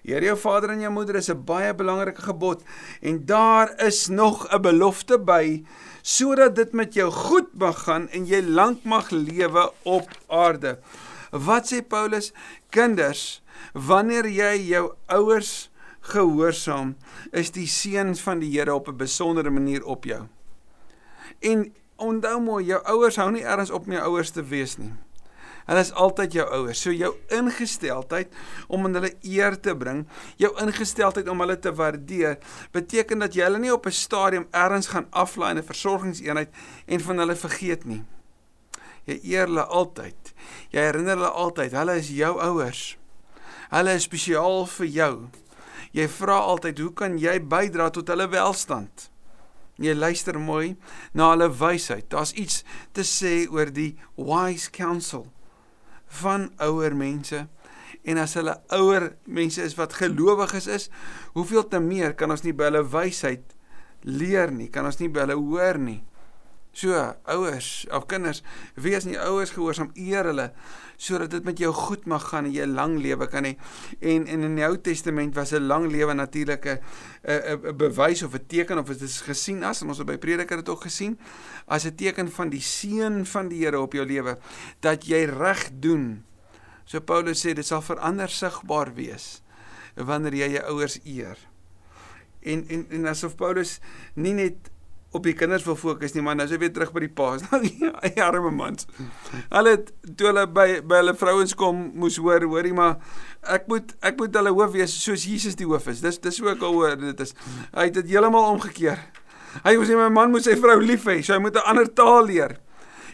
Here 0.07 0.25
jou 0.25 0.37
vader 0.39 0.71
en 0.71 0.81
jou 0.81 0.93
moeder 0.93 1.17
is 1.17 1.31
'n 1.31 1.45
baie 1.45 1.75
belangrike 1.75 2.23
gebod 2.23 2.63
en 3.03 3.25
daar 3.27 3.75
is 3.87 4.09
nog 4.09 4.47
'n 4.53 4.63
belofte 4.63 5.19
by 5.19 5.65
sodat 6.03 6.55
dit 6.55 6.73
met 6.73 6.95
jou 6.95 7.11
goed 7.11 7.49
mag 7.59 7.85
gaan 7.85 8.09
en 8.09 8.27
jy 8.27 8.41
lank 8.43 8.85
mag 8.85 9.11
lewe 9.11 9.73
op 9.83 10.09
aarde. 10.29 10.79
Wat 11.31 11.73
sê 11.73 11.83
Paulus? 11.83 12.33
Kinders, 12.71 13.43
wanneer 13.73 14.27
jy 14.27 14.55
jou 14.69 14.95
ouers 15.07 15.71
gehoorsaam, 16.01 16.95
is 17.33 17.51
die 17.51 17.67
seën 17.67 18.15
van 18.17 18.39
die 18.39 18.51
Here 18.51 18.75
op 18.75 18.89
'n 18.89 18.97
besondere 18.97 19.51
manier 19.51 19.85
op 19.85 20.05
jou. 20.05 20.27
En 21.41 21.73
onthou 21.97 22.41
mooi, 22.41 22.65
jou 22.65 22.81
ouers 22.93 23.17
hou 23.17 23.31
nie 23.31 23.45
ergens 23.45 23.71
op 23.71 23.87
om 23.87 23.93
jou 23.93 24.03
ouers 24.11 24.31
te 24.31 24.45
wees 24.45 24.77
nie. 24.79 24.93
Hulle 25.67 25.83
is 25.83 25.93
altyd 25.99 26.37
jou 26.37 26.45
ouers. 26.55 26.79
So 26.79 26.95
jou 26.95 27.13
ingesteldheid 27.35 28.35
om 28.71 28.87
aan 28.87 29.01
hulle 29.01 29.13
eer 29.27 29.57
te 29.61 29.75
bring, 29.75 30.05
jou 30.39 30.53
ingesteldheid 30.63 31.29
om 31.29 31.43
hulle 31.43 31.57
te 31.59 31.73
waardeer, 31.75 32.37
beteken 32.75 33.25
dat 33.25 33.35
jy 33.35 33.49
hulle 33.49 33.59
nie 33.63 33.73
op 33.75 33.87
'n 33.87 33.93
stadium 33.93 34.47
ergens 34.53 34.93
gaan 34.95 35.09
aflaai 35.11 35.51
in 35.51 35.59
'n 35.59 35.71
versorgingseenheid 35.71 36.51
en 36.87 37.01
van 37.01 37.19
hulle 37.19 37.37
vergeet 37.37 37.85
nie. 37.85 38.05
Jy 39.05 39.21
eer 39.23 39.47
hulle 39.47 39.65
altyd. 39.65 40.35
Jy 40.71 40.81
herinner 40.81 41.17
hulle 41.17 41.31
altyd, 41.31 41.73
hulle 41.73 41.97
is 41.97 42.09
jou 42.09 42.39
ouers. 42.41 42.97
Hulle 43.71 43.95
is 43.95 44.03
spesiaal 44.03 44.67
vir 44.67 44.87
jou. 44.87 45.29
Jy 45.93 46.09
vra 46.09 46.39
altyd, 46.39 46.79
hoe 46.79 46.93
kan 46.93 47.19
jy 47.19 47.41
bydra 47.41 47.91
tot 47.91 48.09
hulle 48.09 48.29
welstand? 48.29 49.11
Jy 49.83 49.93
luister 49.95 50.39
mooi 50.41 50.75
na 51.13 51.33
hulle 51.35 51.51
wysheid. 51.53 52.09
Daar's 52.13 52.33
iets 52.33 52.63
te 52.97 53.05
sê 53.05 53.45
oor 53.53 53.73
die 53.73 53.93
wise 54.17 54.71
counsel 54.73 55.27
van 56.23 56.49
ouer 56.65 56.97
mense. 56.97 57.45
En 58.07 58.21
as 58.23 58.37
hulle 58.39 58.55
ouer 58.73 59.11
mense 59.27 59.63
is 59.63 59.77
wat 59.77 59.99
gelowiges 59.99 60.69
is, 60.71 60.89
hoeveel 61.35 61.67
te 61.69 61.81
meer 61.83 62.15
kan 62.17 62.31
ons 62.31 62.45
nie 62.47 62.55
by 62.57 62.71
hulle 62.71 62.85
wysheid 62.89 63.57
leer 64.07 64.53
nie, 64.55 64.69
kan 64.71 64.87
ons 64.87 65.01
nie 65.01 65.11
by 65.11 65.25
hulle 65.27 65.39
hoor 65.41 65.81
nie. 65.83 66.01
So, 66.77 66.93
ouers 67.25 67.87
of 67.89 68.05
kinders, 68.05 68.43
wees 68.77 69.07
nie 69.09 69.17
ouers 69.17 69.55
gehoorsaam, 69.55 69.95
eer 69.97 70.27
hulle 70.29 70.51
sodat 71.01 71.33
dit 71.33 71.45
met 71.45 71.61
jou 71.61 71.71
goed 71.73 72.05
mag 72.09 72.25
gaan 72.29 72.49
en 72.49 72.53
jy 72.53 72.67
lang 72.69 72.99
lewe 73.01 73.29
kan 73.33 73.49
hê. 73.49 73.55
En, 74.01 74.27
en 74.29 74.45
in 74.45 74.59
die 74.59 74.65
Ou 74.65 74.77
Testament 74.85 75.33
was 75.37 75.55
'n 75.57 75.69
lang 75.69 75.89
lewe 75.93 76.13
natuurlike 76.13 76.81
'n 77.25 77.73
'n 77.73 77.77
bewys 77.77 78.23
of 78.23 78.35
'n 78.35 78.45
teken 78.47 78.79
of 78.79 78.89
dit 78.89 79.01
is 79.03 79.21
gesien 79.21 79.65
as 79.65 79.81
en 79.81 79.89
ons 79.89 79.99
het 79.99 80.07
by 80.07 80.19
Prediker 80.19 80.57
dit 80.57 80.69
ook 80.69 80.85
gesien 80.85 81.19
as 81.67 81.85
'n 81.85 81.97
teken 81.97 82.29
van 82.29 82.49
die 82.49 82.61
seën 82.61 83.25
van 83.25 83.49
die 83.49 83.65
Here 83.65 83.81
op 83.81 83.93
jou 83.93 84.05
lewe 84.05 84.39
dat 84.81 85.07
jy 85.07 85.25
reg 85.25 85.71
doen. 85.81 86.25
So 86.85 87.01
Paulus 87.01 87.41
sê 87.41 87.55
dit 87.55 87.67
sal 87.67 87.83
verander 87.83 88.29
sigbaar 88.29 88.95
wees 88.95 89.43
wanneer 89.95 90.35
jy 90.35 90.49
jou 90.51 90.65
ouers 90.65 91.01
eer. 91.05 91.39
En 92.41 92.69
en 92.69 92.87
en 92.91 93.07
asof 93.07 93.35
Paulus 93.37 93.81
nie 94.15 94.35
net 94.35 94.76
op 95.17 95.27
die 95.27 95.35
kinders 95.37 95.65
wil 95.67 95.77
fokus 95.79 96.15
nie, 96.15 96.23
maar 96.25 96.37
nou 96.39 96.47
is 96.47 96.53
hy 96.55 96.59
weer 96.61 96.73
terug 96.75 96.93
by 96.95 97.03
die 97.07 97.13
paas. 97.13 97.45
Hy 98.05 98.13
arme 98.23 98.53
mans. 98.55 98.89
Hulle 99.51 99.77
toe 100.17 100.31
hulle 100.31 100.47
by 100.53 100.67
by 100.87 101.01
hulle 101.03 101.15
vrouens 101.19 101.57
kom 101.59 101.87
moes 101.97 102.19
hoor, 102.21 102.45
hoorie 102.45 102.75
maar 102.77 102.99
ek 103.57 103.69
moet 103.71 103.95
ek 104.05 104.19
moet 104.21 104.37
hulle 104.41 104.53
hoof 104.57 104.75
wees 104.77 104.95
soos 105.01 105.27
Jesus 105.29 105.59
die 105.59 105.69
hoof 105.69 105.89
is. 105.93 106.03
Dis 106.05 106.21
dis 106.23 106.43
ook 106.45 106.63
al 106.67 106.77
hoor 106.77 106.99
dit 107.01 107.25
is. 107.25 107.35
Hy 107.73 107.89
het 107.89 107.97
dit 108.01 108.13
heeltemal 108.15 108.53
omgekeer. 108.57 109.01
Hy 109.65 109.77
sê 109.89 109.97
my 109.97 110.11
man 110.13 110.35
moet 110.35 110.45
sy 110.45 110.57
vrou 110.61 110.77
lief 110.83 111.07
hê, 111.09 111.23
so 111.25 111.33
hy 111.33 111.41
moet 111.41 111.57
'n 111.57 111.69
ander 111.73 111.89
taal 111.89 112.29
leer. 112.29 112.59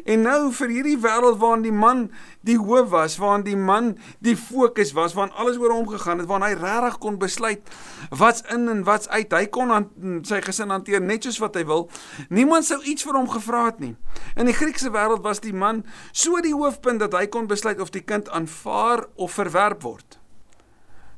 En 0.05 0.25
nou 0.27 0.51
vir 0.57 0.73
hierdie 0.75 0.97
wêreld 0.99 1.39
waarin 1.39 1.63
die 1.63 1.75
man 1.75 2.07
die 2.47 2.57
hoof 2.59 2.89
was, 2.91 3.17
waarin 3.23 3.45
die 3.47 3.57
man 3.57 3.93
die 4.25 4.35
fokus 4.37 4.93
was, 4.97 5.15
waarin 5.15 5.35
alles 5.39 5.61
oor 5.63 5.75
hom 5.75 5.87
gegaan 5.91 6.19
het, 6.23 6.29
waarin 6.31 6.49
hy 6.49 6.57
regtig 6.59 6.99
kon 7.03 7.19
besluit 7.23 7.71
wat's 8.11 8.43
in 8.51 8.69
en 8.69 8.83
wat's 8.85 9.09
uit. 9.09 9.33
Hy 9.33 9.47
kon 9.55 9.71
aan 9.71 9.89
sy 10.27 10.41
gesin 10.43 10.75
hanteer 10.75 11.03
net 11.03 11.27
soos 11.27 11.39
wat 11.43 11.59
hy 11.59 11.65
wil. 11.69 11.87
Niemand 12.35 12.67
sou 12.67 12.81
iets 12.83 13.07
vir 13.07 13.19
hom 13.19 13.31
gevra 13.31 13.69
het 13.69 13.79
nie. 13.83 13.95
In 14.35 14.51
die 14.51 14.57
Griekse 14.57 14.91
wêreld 14.95 15.23
was 15.27 15.43
die 15.45 15.55
man 15.55 15.85
so 16.11 16.41
die 16.43 16.55
hoofpunt 16.57 17.03
dat 17.05 17.15
hy 17.19 17.29
kon 17.31 17.51
besluit 17.51 17.81
of 17.81 17.95
die 17.95 18.05
kind 18.05 18.31
aanvaar 18.35 19.07
of 19.17 19.39
verwerp 19.39 19.87
word. 19.87 20.19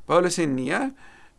Paulus 0.05 0.37
sê 0.37 0.45
nee, 0.45 0.77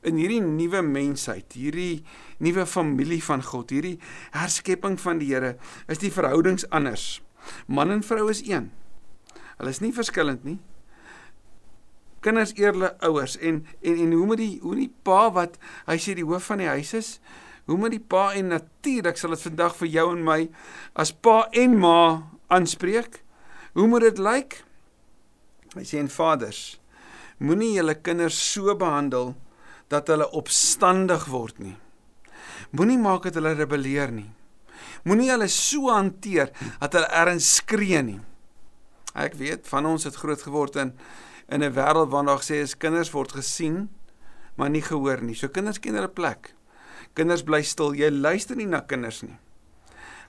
in 0.07 0.19
hierdie 0.19 0.43
nuwe 0.43 0.83
mensheid, 0.87 1.55
hierdie 1.55 2.03
nuwe 2.43 2.67
familie 2.67 3.23
van 3.27 3.43
God, 3.43 3.71
hierdie 3.75 3.97
herskepping 4.35 4.99
van 5.03 5.23
die 5.23 5.31
Here, 5.33 5.55
is 5.91 6.03
die 6.03 6.13
verhoudings 6.15 6.67
anders. 6.75 7.21
Man 7.67 7.91
en 7.91 8.03
vrou 8.03 8.31
is 8.31 8.43
een. 8.47 8.71
Hulle 9.57 9.73
is 9.73 9.81
nie 9.81 9.93
verskillend 9.95 10.45
nie. 10.45 10.59
Kinders 12.25 12.53
eer 12.59 12.75
hulle 12.75 12.93
ouers 13.07 13.37
en 13.39 13.63
en 13.81 13.99
en 14.05 14.13
hoe 14.13 14.27
moet 14.27 14.41
die 14.43 14.55
hoe 14.63 14.75
die 14.77 14.93
pa 15.07 15.31
wat 15.33 15.59
hy 15.87 15.99
sê 16.03 16.17
die 16.19 16.27
hoof 16.27 16.51
van 16.51 16.63
die 16.63 16.71
huis 16.71 16.93
is, 16.99 17.11
hoe 17.71 17.79
moet 17.79 17.95
die 17.95 18.03
pa 18.03 18.33
en 18.35 18.51
natuurlik 18.55 19.19
sal 19.19 19.35
dit 19.35 19.45
vandag 19.47 19.77
vir 19.79 19.93
jou 19.95 20.07
en 20.13 20.25
my 20.27 20.41
as 20.99 21.13
pa 21.13 21.45
en 21.53 21.79
ma 21.79 21.99
aanspreek? 22.53 23.23
Hoe 23.77 23.87
moet 23.87 24.09
dit 24.09 24.21
lyk? 24.23 24.61
Hy 25.77 25.85
sê 25.85 26.01
en 26.01 26.09
vaders, 26.09 26.79
moenie 27.39 27.75
julle 27.77 27.99
kinders 28.01 28.39
so 28.41 28.75
behandel 28.79 29.35
dat 29.93 30.09
hulle 30.11 30.27
opstandig 30.35 31.27
word 31.31 31.61
nie. 31.63 31.77
Moenie 32.73 32.99
maak 32.99 33.29
dat 33.29 33.37
hulle 33.39 33.55
rebelleer 33.55 34.11
nie. 34.15 34.31
Moenie 35.05 35.31
hulle 35.31 35.49
so 35.49 35.91
hanteer 35.93 36.51
dat 36.81 36.93
hulle 36.93 37.11
erns 37.13 37.55
skree 37.61 38.03
nie. 38.03 38.21
Ek 39.15 39.35
weet 39.35 39.69
van 39.69 39.87
ons 39.87 40.05
het 40.05 40.17
groot 40.17 40.43
geword 40.43 40.77
in 40.77 40.93
in 41.49 41.63
'n 41.63 41.73
wêreld 41.73 42.11
waar 42.11 42.25
nog 42.25 42.43
sê 42.43 42.63
as 42.63 42.75
kinders 42.75 43.13
word 43.13 43.33
gesien 43.33 43.89
maar 44.57 44.71
nie 44.71 44.83
gehoor 44.83 45.23
nie. 45.23 45.35
So 45.35 45.49
kinders 45.49 45.79
ken 45.79 45.95
hulle 45.95 46.09
plek. 46.09 46.55
Kinders 47.15 47.43
bly 47.43 47.63
stil. 47.63 47.95
Jy 47.95 48.11
luister 48.11 48.57
nie 48.57 48.67
na 48.67 48.81
kinders 48.81 49.23
nie. 49.23 49.37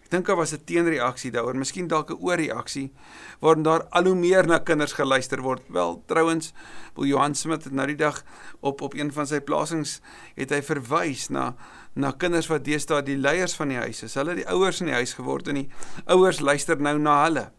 Ek 0.07 0.13
dink 0.13 0.29
daar 0.29 0.37
was 0.39 0.53
'n 0.55 0.63
teenreaksie 0.63 1.31
daaroor, 1.31 1.57
miskien 1.59 1.87
dalk 1.87 2.09
'n 2.11 2.23
oorreaksie 2.23 2.93
waarin 3.41 3.63
daar 3.63 3.83
al 3.89 4.05
hoe 4.05 4.15
meer 4.15 4.47
na 4.47 4.59
kinders 4.59 4.93
geluister 4.93 5.41
word. 5.41 5.61
Wel, 5.67 6.03
trouens, 6.07 6.53
Boel 6.93 7.05
Johan 7.05 7.35
Smit 7.35 7.63
het 7.63 7.73
nou 7.73 7.87
die 7.87 7.95
dag 7.95 8.23
op 8.61 8.81
op 8.81 8.93
een 8.93 9.11
van 9.11 9.27
sy 9.27 9.39
plasings 9.39 9.99
het 10.35 10.49
hy 10.49 10.61
verwys 10.61 11.27
na 11.29 11.55
na 11.93 12.11
kinders 12.11 12.47
wat 12.47 12.63
deesdae 12.63 13.03
die 13.03 13.17
leiers 13.17 13.55
van 13.55 13.67
die 13.67 13.77
huis 13.77 14.03
is. 14.03 14.13
Hulle 14.13 14.29
het 14.29 14.37
die 14.37 14.47
ouers 14.47 14.79
in 14.79 14.85
die 14.85 14.95
huis 14.95 15.13
geword 15.13 15.47
en 15.47 15.55
die 15.55 15.69
ouers 16.05 16.39
luister 16.39 16.79
nou 16.79 16.97
na 16.97 17.23
hulle. 17.23 17.51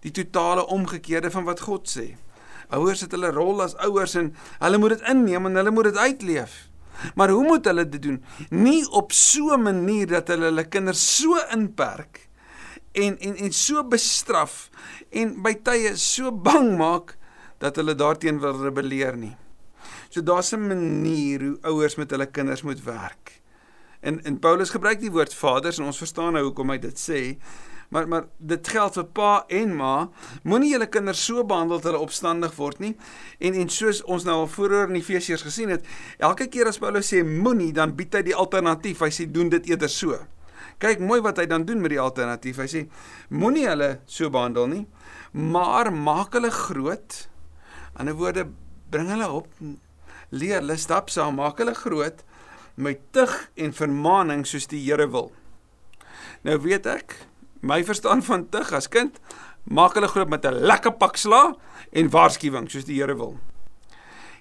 Die 0.00 0.12
totale 0.12 0.66
omgekeerde 0.66 1.30
van 1.30 1.44
wat 1.44 1.60
God 1.60 1.88
sê. 1.88 2.16
Ouers 2.68 3.00
het 3.00 3.10
hulle 3.12 3.30
rol 3.30 3.62
as 3.62 3.76
ouers 3.76 4.14
en 4.14 4.34
hulle 4.58 4.78
moet 4.78 4.98
dit 4.98 5.08
inneem 5.08 5.46
en 5.46 5.54
hulle 5.54 5.70
moet 5.70 5.84
dit 5.84 5.96
uitleef. 5.96 6.73
Maar 7.14 7.30
hoe 7.30 7.44
moet 7.46 7.64
hulle 7.64 7.88
dit 7.88 8.02
doen? 8.02 8.24
Nie 8.50 8.90
op 8.90 9.12
so 9.12 9.54
'n 9.54 9.62
manier 9.62 10.06
dat 10.06 10.28
hulle 10.28 10.44
hulle 10.44 10.68
kinders 10.68 11.16
so 11.16 11.36
inperk 11.50 12.28
en 12.92 13.18
en 13.18 13.36
en 13.36 13.52
so 13.52 13.82
bestraf 13.84 14.70
en 15.10 15.42
by 15.42 15.54
tye 15.66 15.96
so 15.96 16.30
bang 16.32 16.76
maak 16.78 17.16
dat 17.58 17.76
hulle 17.76 17.94
daarteen 17.94 18.40
wil 18.40 18.60
rebelleer 18.62 19.16
nie. 19.16 19.36
So 20.08 20.22
daar's 20.22 20.52
'n 20.52 20.66
manier 20.66 21.40
hoe 21.40 21.58
ouers 21.62 21.96
met 21.96 22.10
hulle 22.10 22.26
kinders 22.26 22.62
moet 22.62 22.82
werk. 22.84 23.40
En 24.00 24.22
en 24.24 24.38
Paulus 24.38 24.70
gebruik 24.70 25.00
die 25.00 25.10
woord 25.10 25.34
vaders 25.34 25.78
en 25.78 25.84
ons 25.84 25.98
verstaan 25.98 26.32
nou 26.32 26.44
hoekom 26.44 26.70
hy 26.70 26.78
dit 26.78 26.98
sê. 26.98 27.36
Maar 27.94 28.08
maar 28.10 28.24
dit 28.38 28.68
geld 28.68 28.96
vir 28.98 29.06
pa 29.14 29.32
en 29.54 29.74
ma. 29.78 29.92
Moenie 30.42 30.72
julle 30.72 30.88
kinders 30.90 31.20
so 31.24 31.44
behandel 31.46 31.78
dat 31.78 31.92
hulle 31.92 32.02
opstandig 32.02 32.56
word 32.58 32.80
nie. 32.82 32.96
En 33.38 33.54
en 33.54 33.68
soos 33.70 34.00
ons 34.10 34.24
nou 34.26 34.40
al 34.42 34.50
vroeër 34.50 34.90
in 34.90 34.98
Efesiërs 34.98 35.44
gesien 35.46 35.70
het, 35.70 35.86
elke 36.18 36.48
keer 36.50 36.66
as 36.72 36.80
Paulus 36.82 37.12
sê 37.12 37.22
moenie, 37.22 37.70
dan 37.72 37.94
bied 37.94 38.16
hy 38.18 38.24
die 38.26 38.34
alternatief. 38.34 39.04
Hy 39.04 39.12
sê 39.14 39.28
doen 39.30 39.52
dit 39.52 39.70
eerder 39.70 39.92
so. 39.92 40.18
Kyk 40.82 40.98
mooi 41.06 41.20
wat 41.22 41.38
hy 41.38 41.46
dan 41.46 41.62
doen 41.68 41.78
met 41.84 41.94
die 41.94 42.02
alternatief. 42.02 42.58
Hy 42.58 42.66
sê 42.72 42.82
moenie 43.30 43.68
hulle 43.70 43.92
so 44.10 44.26
behandel 44.26 44.66
nie, 44.72 44.82
maar 45.30 45.92
maak 45.94 46.34
hulle 46.34 46.50
groot. 46.50 47.20
In 47.94 48.10
'n 48.10 48.18
woorde 48.18 48.48
bring 48.90 49.06
hulle 49.08 49.30
op 49.30 49.46
leer 50.34 50.58
hulle 50.58 50.76
stap 50.76 51.10
saam, 51.14 51.38
maak 51.38 51.62
hulle 51.62 51.74
groot 51.78 52.24
met 52.74 52.98
tug 53.14 53.50
en 53.54 53.72
vermaaning 53.72 54.42
soos 54.46 54.66
die 54.66 54.82
Here 54.82 55.06
wil. 55.10 55.30
Nou 56.42 56.58
weet 56.58 56.86
ek, 56.86 57.14
my 57.64 57.80
verstaan 57.84 58.22
van 58.22 58.44
tug 58.52 58.72
as 58.76 58.90
kind 58.92 59.18
maak 59.64 59.96
hulle 59.96 60.08
groot 60.12 60.28
met 60.28 60.44
'n 60.44 60.60
lekker 60.68 60.92
pak 61.00 61.16
sla 61.16 61.56
en 61.92 62.10
waarskuwing 62.10 62.70
soos 62.70 62.84
die 62.84 63.00
Here 63.00 63.16
wil. 63.16 63.38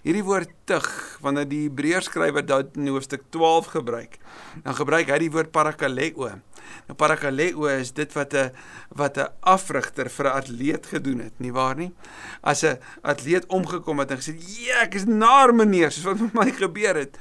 Hierdie 0.03 0.24
woord 0.24 0.51
tug 0.65 1.18
wanneer 1.22 1.48
die 1.48 1.63
Hebreërs 1.63 2.10
skrywer 2.12 2.46
dit 2.46 2.75
in 2.75 2.88
hoofstuk 2.88 3.22
12 3.32 3.65
gebruik, 3.65 4.18
dan 4.63 4.75
gebruik 4.75 5.08
hy 5.08 5.18
die 5.18 5.32
woord 5.32 5.51
parakaleo. 5.51 6.27
Nou 6.88 6.96
parakaleo 7.00 7.68
is 7.72 7.94
dit 7.94 8.12
wat 8.13 8.34
'n 8.34 8.51
wat 8.92 9.18
'n 9.18 9.32
afrigter 9.39 10.10
vir 10.10 10.25
'n 10.25 10.36
atleet 10.36 10.86
gedoen 10.86 11.20
het, 11.20 11.39
nie 11.39 11.53
waar 11.53 11.75
nie? 11.75 11.94
As 12.42 12.63
'n 12.63 12.80
atleet 13.01 13.46
omgekom 13.48 14.00
het 14.00 14.12
en 14.12 14.18
gesê, 14.18 14.36
"Ja, 14.36 14.82
ek 14.82 14.96
is 14.96 15.06
naar 15.06 15.56
meneer," 15.56 15.92
soos 15.92 16.03
wat 16.03 16.20
met 16.20 16.34
my 16.34 16.51
gebeur 16.51 16.96
het 16.96 17.18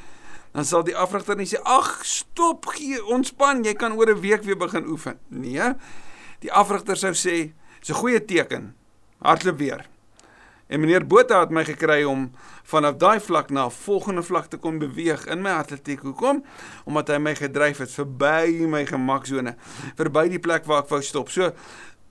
dan 0.52 0.64
sal 0.64 0.84
die 0.84 0.96
afrigter 0.96 1.36
nie 1.36 1.48
sê 1.48 1.60
ag 1.64 2.02
stop 2.04 2.68
gee 2.76 3.00
ontspan 3.14 3.64
jy 3.64 3.74
kan 3.74 3.96
oor 3.96 4.12
'n 4.12 4.20
week 4.20 4.44
weer 4.44 4.56
begin 4.56 4.86
oefen. 4.86 5.18
Nee 5.28 5.74
die 6.42 6.52
afrigter 6.52 6.96
sou 6.96 7.12
sê 7.14 7.52
dis 7.80 7.90
'n 7.90 8.00
goeie 8.00 8.24
teken. 8.24 8.74
Hardloop 9.18 9.58
weer. 9.58 9.86
En 10.66 10.80
meneer 10.80 11.06
Botha 11.06 11.40
het 11.40 11.50
my 11.50 11.64
gekry 11.64 12.02
om 12.04 12.30
vanaf 12.64 12.96
daai 12.96 13.20
vlak 13.20 13.50
na 13.50 13.66
'n 13.66 13.70
volgende 13.70 14.22
vlak 14.22 14.46
te 14.46 14.56
kon 14.56 14.78
beweeg 14.78 15.26
in 15.26 15.42
my 15.42 15.50
atletiek. 15.50 16.00
Hoekom? 16.00 16.44
Omdat 16.84 17.08
hy 17.08 17.18
my 17.18 17.34
gedryf 17.34 17.78
het 17.78 17.90
verby 17.90 18.66
my 18.66 18.86
gemaksone 18.86 19.56
verby 19.96 20.28
die 20.28 20.38
plek 20.38 20.64
waar 20.64 20.82
ek 20.82 20.88
wou 20.88 21.02
stop. 21.02 21.28
So 21.28 21.52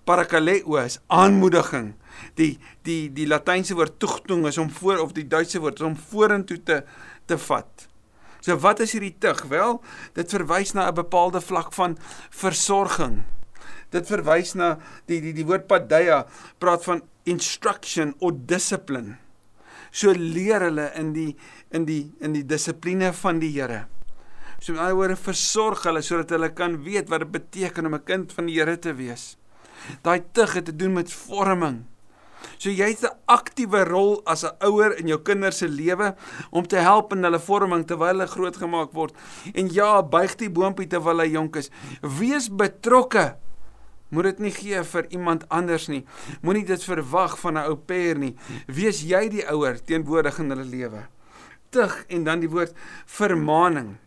parakaleo 0.04 0.76
is 0.76 1.00
aanmoediging. 1.08 1.96
Die 2.36 2.60
die 2.84 3.14
die 3.14 3.28
latynse 3.28 3.74
woord 3.74 4.00
tugtung 4.00 4.48
is 4.48 4.58
om 4.58 4.70
voor 4.70 4.98
of 4.98 5.12
die 5.12 5.28
Duitse 5.28 5.60
woord 5.60 5.80
is 5.80 5.86
om 5.86 5.98
vorentoe 5.98 6.64
te 6.64 6.84
te 7.26 7.38
vat 7.38 7.91
So 8.42 8.58
wat 8.58 8.82
is 8.82 8.96
hierdie 8.96 9.16
tug? 9.22 9.44
Wel, 9.52 9.80
dit 10.18 10.34
verwys 10.34 10.74
na 10.74 10.90
'n 10.90 10.98
bepaalde 10.98 11.42
vlak 11.42 11.74
van 11.74 11.98
versorging. 12.30 13.24
Dit 13.92 14.08
verwys 14.08 14.54
na 14.56 14.78
die 15.06 15.22
die 15.22 15.34
die 15.34 15.46
woord 15.46 15.68
padeia 15.68 16.26
praat 16.58 16.84
van 16.84 17.02
instruction 17.24 18.16
of 18.20 18.32
discipline. 18.46 19.18
So 19.92 20.12
leer 20.12 20.62
hulle 20.62 20.92
in 20.96 21.14
die 21.14 21.36
in 21.72 21.86
die 21.86 22.12
in 22.20 22.34
die 22.34 22.46
dissipline 22.46 23.14
van 23.14 23.40
die 23.40 23.52
Here. 23.52 23.86
So 24.60 24.74
met 24.74 24.82
ander 24.82 24.96
woorde 24.96 25.16
versorg 25.16 25.84
hulle 25.84 26.02
sodat 26.02 26.30
hulle 26.30 26.50
kan 26.50 26.84
weet 26.84 27.10
wat 27.10 27.20
dit 27.20 27.32
beteken 27.32 27.86
om 27.86 27.96
'n 27.96 28.04
kind 28.04 28.34
van 28.34 28.46
die 28.46 28.60
Here 28.60 28.80
te 28.80 28.94
wees. 28.94 29.38
Daai 30.02 30.24
tug 30.32 30.54
het 30.54 30.66
te 30.66 30.76
doen 30.76 30.94
met 30.94 31.14
vorming. 31.14 31.91
So 32.58 32.70
jy 32.70 32.90
het 32.90 33.04
'n 33.04 33.18
aktiewe 33.26 33.84
rol 33.84 34.22
as 34.26 34.44
'n 34.44 34.56
ouer 34.60 34.98
in 35.00 35.08
jou 35.08 35.20
kinders 35.20 35.58
se 35.58 35.68
lewe 35.68 36.16
om 36.52 36.68
te 36.68 36.78
help 36.78 37.14
in 37.14 37.24
hulle 37.24 37.40
vorming 37.40 37.86
terwyl 37.86 38.08
hulle 38.08 38.28
grootgemaak 38.28 38.94
word. 38.94 39.14
En 39.54 39.70
ja, 39.74 40.04
buig 40.04 40.36
die 40.36 40.50
boontjie 40.50 40.88
terwyl 40.88 41.20
hy 41.20 41.32
jonk 41.32 41.56
is. 41.56 41.70
Wees 42.02 42.50
betrokke. 42.50 43.36
Moet 44.12 44.24
dit 44.24 44.40
nie 44.40 44.52
gee 44.52 44.84
vir 44.84 45.06
iemand 45.10 45.50
anders 45.50 45.88
nie. 45.88 46.06
Moenie 46.42 46.66
dit 46.66 46.84
verwag 46.84 47.40
van 47.40 47.58
'n 47.58 47.70
ou 47.70 47.76
pair 47.76 48.18
nie. 48.18 48.36
Wees 48.68 49.02
jy 49.02 49.30
die 49.30 49.48
ouer 49.48 49.80
teenwoordig 49.80 50.40
in 50.40 50.50
hulle 50.50 50.66
lewe. 50.66 51.08
Tug 51.70 52.06
en 52.10 52.24
dan 52.24 52.40
die 52.40 52.50
woord 52.50 52.74
vermaaning. 53.06 53.98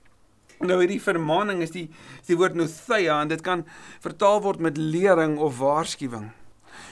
Nou 0.60 0.78
hierdie 0.80 1.00
vermaaning 1.00 1.62
is 1.62 1.70
die 1.70 1.88
is 2.20 2.26
die 2.26 2.36
woord 2.36 2.54
notheia 2.54 3.20
en 3.22 3.28
dit 3.28 3.40
kan 3.40 3.64
vertaal 4.00 4.42
word 4.42 4.60
met 4.60 4.76
lering 4.76 5.38
of 5.38 5.58
waarskuwing. 5.58 6.30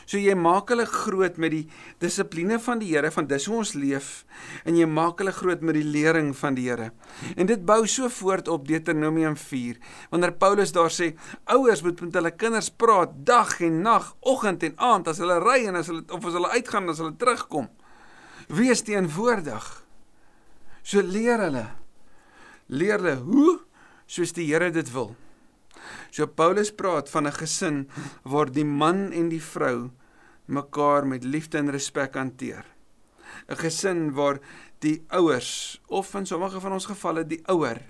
So 0.07 0.21
jy 0.21 0.35
maak 0.39 0.71
hulle 0.73 0.87
groot 0.89 1.39
met 1.41 1.55
die 1.55 1.63
dissipline 2.03 2.59
van 2.63 2.81
die 2.83 2.91
Here 2.93 3.11
van 3.15 3.29
dis 3.31 3.47
hoe 3.49 3.61
ons 3.63 3.75
leef 3.79 4.11
en 4.69 4.77
jy 4.77 4.87
maak 4.89 5.23
hulle 5.23 5.35
groot 5.35 5.63
met 5.65 5.77
die 5.79 5.87
lering 5.87 6.33
van 6.37 6.57
die 6.59 6.69
Here. 6.69 6.91
En 7.37 7.49
dit 7.49 7.63
bou 7.67 7.81
so 7.87 8.11
voort 8.13 8.49
op 8.53 8.67
Deuteronomium 8.69 9.37
4. 9.37 9.79
Wanneer 10.11 10.35
Paulus 10.39 10.75
daar 10.75 10.93
sê 10.93 11.13
ouers 11.55 11.83
moet 11.87 12.01
met 12.05 12.19
hulle 12.21 12.35
kinders 12.37 12.71
praat 12.71 13.15
dag 13.27 13.55
en 13.61 13.81
nag, 13.87 14.13
oggend 14.21 14.67
en 14.67 14.77
aand 14.77 15.13
as 15.13 15.23
hulle 15.23 15.39
ry 15.43 15.63
en 15.71 15.81
as 15.81 15.91
hulle 15.93 16.05
of 16.13 16.27
as 16.27 16.39
hulle 16.39 16.53
uitgaan 16.53 16.87
en 16.87 16.95
as 16.95 17.03
hulle 17.03 17.17
terugkom. 17.19 17.71
Wees 18.53 18.83
teenwoordig. 18.85 19.67
So 20.83 21.03
leer 21.03 21.41
hulle. 21.47 21.67
Leer 22.73 23.01
hulle 23.01 23.19
hoe 23.25 23.59
soos 24.07 24.35
die 24.37 24.51
Here 24.51 24.71
dit 24.75 24.91
wil. 24.93 25.15
So 26.11 26.27
Paulus 26.27 26.73
praat 26.73 27.11
van 27.11 27.27
'n 27.27 27.33
gesin 27.33 27.89
waar 28.23 28.51
die 28.53 28.65
man 28.65 29.13
en 29.13 29.29
die 29.29 29.43
vrou 29.43 29.91
mekaar 30.47 31.07
met 31.07 31.25
liefde 31.25 31.59
en 31.59 31.71
respek 31.71 32.15
hanteer. 32.15 32.65
'n 33.49 33.57
Gesin 33.57 34.13
waar 34.13 34.39
die 34.79 35.05
ouers 35.09 35.81
of 35.87 36.15
in 36.15 36.27
sommige 36.27 36.61
van 36.61 36.73
ons 36.73 36.87
gevalle 36.87 37.27
die 37.27 37.43
ouer 37.47 37.81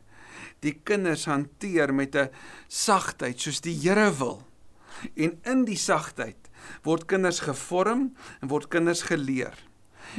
die 0.62 0.74
kinders 0.86 1.26
hanteer 1.26 1.92
met 1.94 2.14
'n 2.16 2.30
sagtheid 2.68 3.40
soos 3.40 3.60
die 3.60 3.74
Here 3.74 4.10
wil. 4.18 4.42
En 5.16 5.38
in 5.42 5.64
die 5.64 5.76
sagtheid 5.76 6.50
word 6.82 7.06
kinders 7.06 7.40
gevorm 7.40 8.14
en 8.40 8.48
word 8.48 8.68
kinders 8.68 9.02
geleer. 9.02 9.54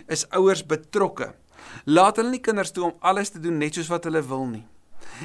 Is 0.08 0.30
ouers 0.30 0.66
betrokke. 0.66 1.36
Laat 1.86 2.18
hulle 2.18 2.30
nie 2.30 2.42
kinders 2.42 2.72
toe 2.72 2.84
om 2.84 2.98
alles 3.00 3.30
te 3.30 3.40
doen 3.40 3.58
net 3.58 3.74
soos 3.74 3.88
wat 3.88 4.04
hulle 4.04 4.22
wil 4.22 4.46
nie. 4.46 4.68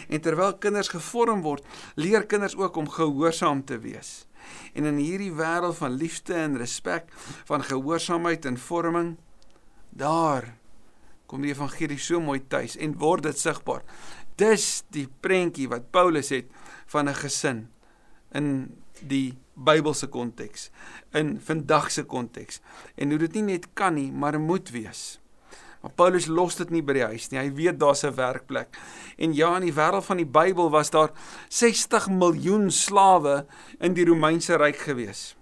En 0.09 0.21
terwyl 0.21 0.57
kinders 0.59 0.89
gevorm 0.89 1.43
word, 1.43 1.65
leer 1.95 2.27
kinders 2.27 2.57
ook 2.57 2.77
om 2.77 2.89
gehoorsaam 2.89 3.65
te 3.65 3.79
wees. 3.79 4.27
En 4.73 4.85
in 4.85 5.01
hierdie 5.03 5.33
wêreld 5.33 5.77
van 5.77 5.97
liefde 5.99 6.35
en 6.35 6.57
respek, 6.59 7.11
van 7.45 7.65
gehoorsaamheid 7.65 8.45
en 8.45 8.59
vorming, 8.59 9.17
daar 9.91 10.55
kom 11.29 11.45
die 11.45 11.53
evangelie 11.53 11.99
so 12.01 12.21
mooi 12.25 12.41
tuis 12.49 12.77
en 12.81 12.97
word 12.99 13.29
dit 13.29 13.39
sigbaar. 13.39 13.83
Dis 14.41 14.85
die 14.95 15.09
prentjie 15.21 15.69
wat 15.69 15.91
Paulus 15.93 16.31
het 16.33 16.47
van 16.87 17.09
'n 17.09 17.15
gesin 17.15 17.69
in 18.33 18.77
die 19.01 19.39
Bybelse 19.59 20.07
konteks, 20.07 20.71
in 21.13 21.41
vandag 21.41 21.91
se 21.91 22.05
konteks. 22.05 22.61
En 22.95 23.11
hoe 23.11 23.19
dit 23.19 23.33
nie 23.33 23.43
net 23.43 23.67
kan 23.75 23.95
nie, 23.95 24.13
maar 24.13 24.41
moet 24.41 24.71
wees. 24.71 25.21
Maar 25.83 25.93
Paulus 25.95 26.27
los 26.27 26.57
dit 26.57 26.71
nie 26.71 26.83
by 26.83 26.93
die 26.93 27.07
huis 27.07 27.31
nie. 27.31 27.39
Hy 27.39 27.53
weet 27.55 27.79
daar's 27.79 28.05
'n 28.05 28.15
werkplek. 28.15 28.77
En 29.17 29.35
ja, 29.35 29.57
in 29.57 29.63
die 29.63 29.75
wêreld 29.75 30.05
van 30.05 30.17
die 30.17 30.27
Bybel 30.27 30.71
was 30.71 30.91
daar 30.91 31.11
60 31.49 32.09
miljoen 32.09 32.71
slawe 32.71 33.47
in 33.81 33.95
die 33.95 34.05
Romeinse 34.05 34.57
ryk 34.57 34.77
gewees. 34.77 35.39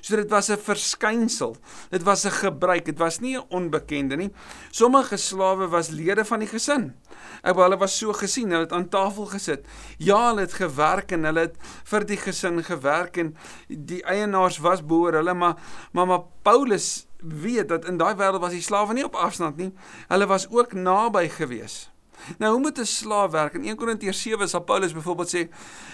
So 0.00 0.16
dit 0.16 0.30
was 0.30 0.48
'n 0.50 0.58
verskynsel. 0.58 1.56
Dit 1.90 2.02
was 2.02 2.24
'n 2.24 2.30
gebruik. 2.30 2.84
Dit 2.84 2.98
was 2.98 3.18
nie 3.18 3.36
'n 3.36 3.44
onbekende 3.48 4.16
nie. 4.16 4.32
Sommige 4.70 5.16
slawe 5.16 5.68
was 5.68 5.88
lede 5.88 6.24
van 6.24 6.38
die 6.38 6.48
gesin. 6.48 6.94
Ek 7.42 7.54
wou 7.54 7.62
hulle 7.62 7.78
was 7.78 7.98
so 7.98 8.12
gesien, 8.12 8.50
hulle 8.50 8.62
het 8.62 8.72
aan 8.72 8.88
tafel 8.88 9.26
gesit. 9.26 9.66
Ja, 9.98 10.28
hulle 10.28 10.40
het 10.40 10.52
gewerk 10.52 11.12
en 11.12 11.24
hulle 11.24 11.40
het 11.40 11.56
vir 11.84 12.04
die 12.04 12.16
gesin 12.16 12.64
gewerk 12.64 13.16
en 13.16 13.36
die 13.68 14.02
eienaars 14.02 14.58
was 14.58 14.86
behoor 14.86 15.12
hulle, 15.12 15.34
maar 15.34 15.56
maar, 15.92 16.06
maar 16.06 16.22
Paulus 16.42 17.07
weet 17.22 17.68
dat 17.68 17.84
in 17.84 17.96
daai 17.96 18.14
wêreld 18.14 18.40
was 18.40 18.52
die 18.54 18.62
slawe 18.62 18.94
nie 18.94 19.04
op 19.04 19.14
afstand 19.14 19.56
nie. 19.56 19.72
Hulle 20.08 20.26
was 20.26 20.48
ook 20.50 20.72
naby 20.72 21.28
gewees. 21.28 21.90
Nou 22.38 22.52
hoe 22.52 22.60
moet 22.60 22.78
'n 22.78 22.84
slaaf 22.84 23.30
werk? 23.30 23.54
In 23.54 23.64
1 23.64 23.76
Korintiërs 23.76 24.22
7 24.22 24.48
sal 24.48 24.60
Paulus 24.60 24.92
byvoorbeeld 24.92 25.34
sê: 25.34 25.48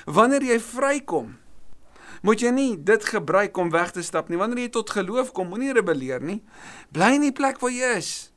"Wanneer 0.04 0.42
jy 0.42 0.60
vrykom, 0.60 1.38
moet 2.22 2.40
jy 2.40 2.50
nie 2.50 2.82
dit 2.82 3.04
gebruik 3.04 3.56
om 3.56 3.70
weg 3.70 3.90
te 3.90 4.02
stap 4.02 4.28
nie. 4.28 4.38
Wanneer 4.38 4.58
jy 4.58 4.68
tot 4.68 4.90
geloof 4.90 5.32
kom, 5.32 5.48
moenie 5.48 5.72
rebelleer 5.72 6.22
nie. 6.22 6.42
Bly 6.90 7.14
in 7.14 7.20
die 7.20 7.32
plek 7.32 7.58
waar 7.58 7.70
jy 7.70 7.96
is. 7.96 8.32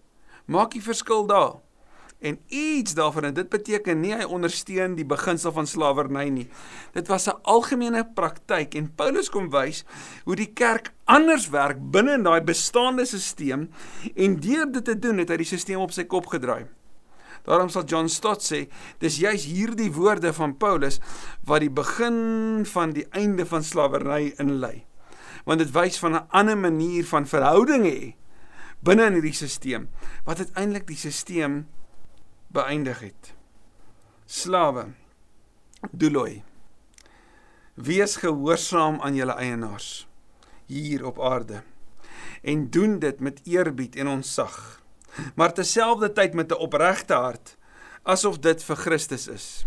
Maak 0.45 0.71
die 0.71 0.83
verskil 0.83 1.25
daar." 1.25 1.66
En 2.19 2.39
iets 2.47 2.93
daarvan 2.93 3.23
en 3.23 3.33
dit 3.33 3.49
beteken 3.49 3.99
nie 4.01 4.15
hy 4.17 4.25
ondersteun 4.25 4.95
die 4.97 5.05
beginsel 5.05 5.53
van 5.53 5.67
slawerny 5.69 6.25
nie. 6.33 6.47
Dit 6.93 7.07
was 7.07 7.27
'n 7.29 7.37
algemene 7.41 8.03
praktyk 8.13 8.73
en 8.75 8.95
Paulus 8.95 9.29
kom 9.29 9.49
wys 9.49 9.83
hoe 10.23 10.35
die 10.35 10.53
kerk 10.53 10.93
anders 11.05 11.49
werk 11.49 11.77
binne 11.91 12.13
in 12.13 12.23
daai 12.23 12.41
bestaande 12.41 13.05
stelsel 13.05 13.67
en 14.15 14.39
deur 14.39 14.71
dit 14.71 14.85
te 14.85 14.99
doen 14.99 15.17
het 15.17 15.29
hy 15.29 15.37
die 15.37 15.45
stelsel 15.45 15.81
op 15.81 15.91
sy 15.91 16.03
kop 16.03 16.25
gedraai. 16.25 16.65
Daarom 17.43 17.69
sal 17.69 17.85
John 17.85 18.07
Stott 18.07 18.43
sê, 18.43 18.67
dis 18.99 19.17
juis 19.17 19.45
hierdie 19.45 19.91
woorde 19.93 20.33
van 20.33 20.57
Paulus 20.57 20.99
wat 21.45 21.59
die 21.59 21.69
begin 21.69 22.65
van 22.65 22.91
die 22.91 23.05
einde 23.11 23.45
van 23.45 23.63
slawerny 23.63 24.33
inlei. 24.37 24.85
Want 25.45 25.59
dit 25.59 25.71
wys 25.71 25.99
van 25.99 26.15
'n 26.15 26.27
ander 26.29 26.57
manier 26.57 27.05
van 27.05 27.27
verhouding 27.27 27.85
hê 27.85 28.15
binne 28.83 29.05
in 29.05 29.13
hierdie 29.13 29.33
stelsel 29.33 29.87
wat 30.25 30.39
uiteindelik 30.39 30.87
die 30.87 30.97
stelsel 30.97 31.63
beëindig 32.57 32.99
het. 33.05 33.33
Slawe, 34.25 34.87
doeloi. 35.91 36.43
Wees 37.77 38.17
gehoorsaam 38.17 39.01
aan 39.05 39.15
julle 39.15 39.37
eienaars 39.37 40.07
hier 40.67 41.05
op 41.05 41.21
aarde 41.21 41.61
en 42.41 42.69
doen 42.69 42.99
dit 42.99 43.19
met 43.19 43.39
eerbied 43.43 43.95
en 43.95 44.07
ontzag, 44.07 44.81
maar 45.35 45.53
terselfdertyd 45.53 46.33
met 46.33 46.51
'n 46.51 46.61
opregte 46.65 47.13
hart, 47.13 47.57
asof 48.03 48.39
dit 48.39 48.63
vir 48.63 48.75
Christus 48.75 49.27
is. 49.27 49.65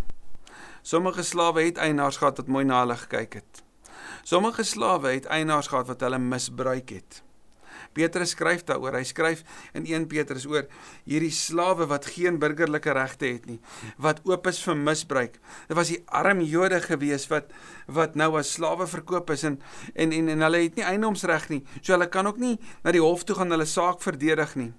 Sommige 0.82 1.22
slawe 1.22 1.62
het 1.62 1.76
eienaars 1.76 2.16
gehad 2.16 2.36
wat 2.36 2.46
mooi 2.46 2.64
na 2.64 2.80
hulle 2.80 2.96
gekyk 2.96 3.32
het. 3.32 3.62
Sommige 4.22 4.62
slawe 4.62 5.08
het 5.12 5.24
eienaars 5.26 5.66
gehad 5.66 5.86
wat 5.86 6.00
hulle 6.00 6.18
misbruik 6.18 6.88
het. 6.88 7.22
Petrus 7.96 8.34
skryf 8.36 8.64
daaroor. 8.68 8.98
Hy 8.98 9.04
skryf 9.08 9.42
in 9.76 9.86
1 9.88 10.06
Petrus 10.10 10.46
oor 10.50 10.66
hierdie 11.08 11.32
slawe 11.34 11.88
wat 11.90 12.08
geen 12.14 12.38
burgerlike 12.42 12.94
regte 12.96 13.30
het 13.32 13.48
nie, 13.50 13.58
wat 13.98 14.22
oop 14.28 14.46
is 14.50 14.60
vir 14.64 14.78
misbruik. 14.78 15.40
Dit 15.68 15.78
was 15.78 15.92
die 15.92 16.00
arm 16.06 16.42
Jode 16.44 16.80
gewees 16.84 17.28
wat 17.32 17.50
wat 17.90 18.18
nou 18.18 18.32
as 18.38 18.52
slawe 18.56 18.86
verkoop 18.90 19.32
is 19.34 19.44
en 19.48 19.58
en 19.94 20.12
en, 20.12 20.28
en 20.36 20.46
hulle 20.46 20.62
het 20.66 20.78
nie 20.78 20.86
eiendomsreg 20.86 21.48
nie. 21.50 21.62
So 21.80 21.94
hulle 21.96 22.10
kan 22.10 22.30
ook 22.30 22.38
nie 22.38 22.58
na 22.84 22.94
die 22.94 23.02
hof 23.02 23.24
toe 23.24 23.38
gaan 23.38 23.50
hulle 23.50 23.66
saak 23.66 24.02
verdedig 24.04 24.54
nie. 24.60 24.72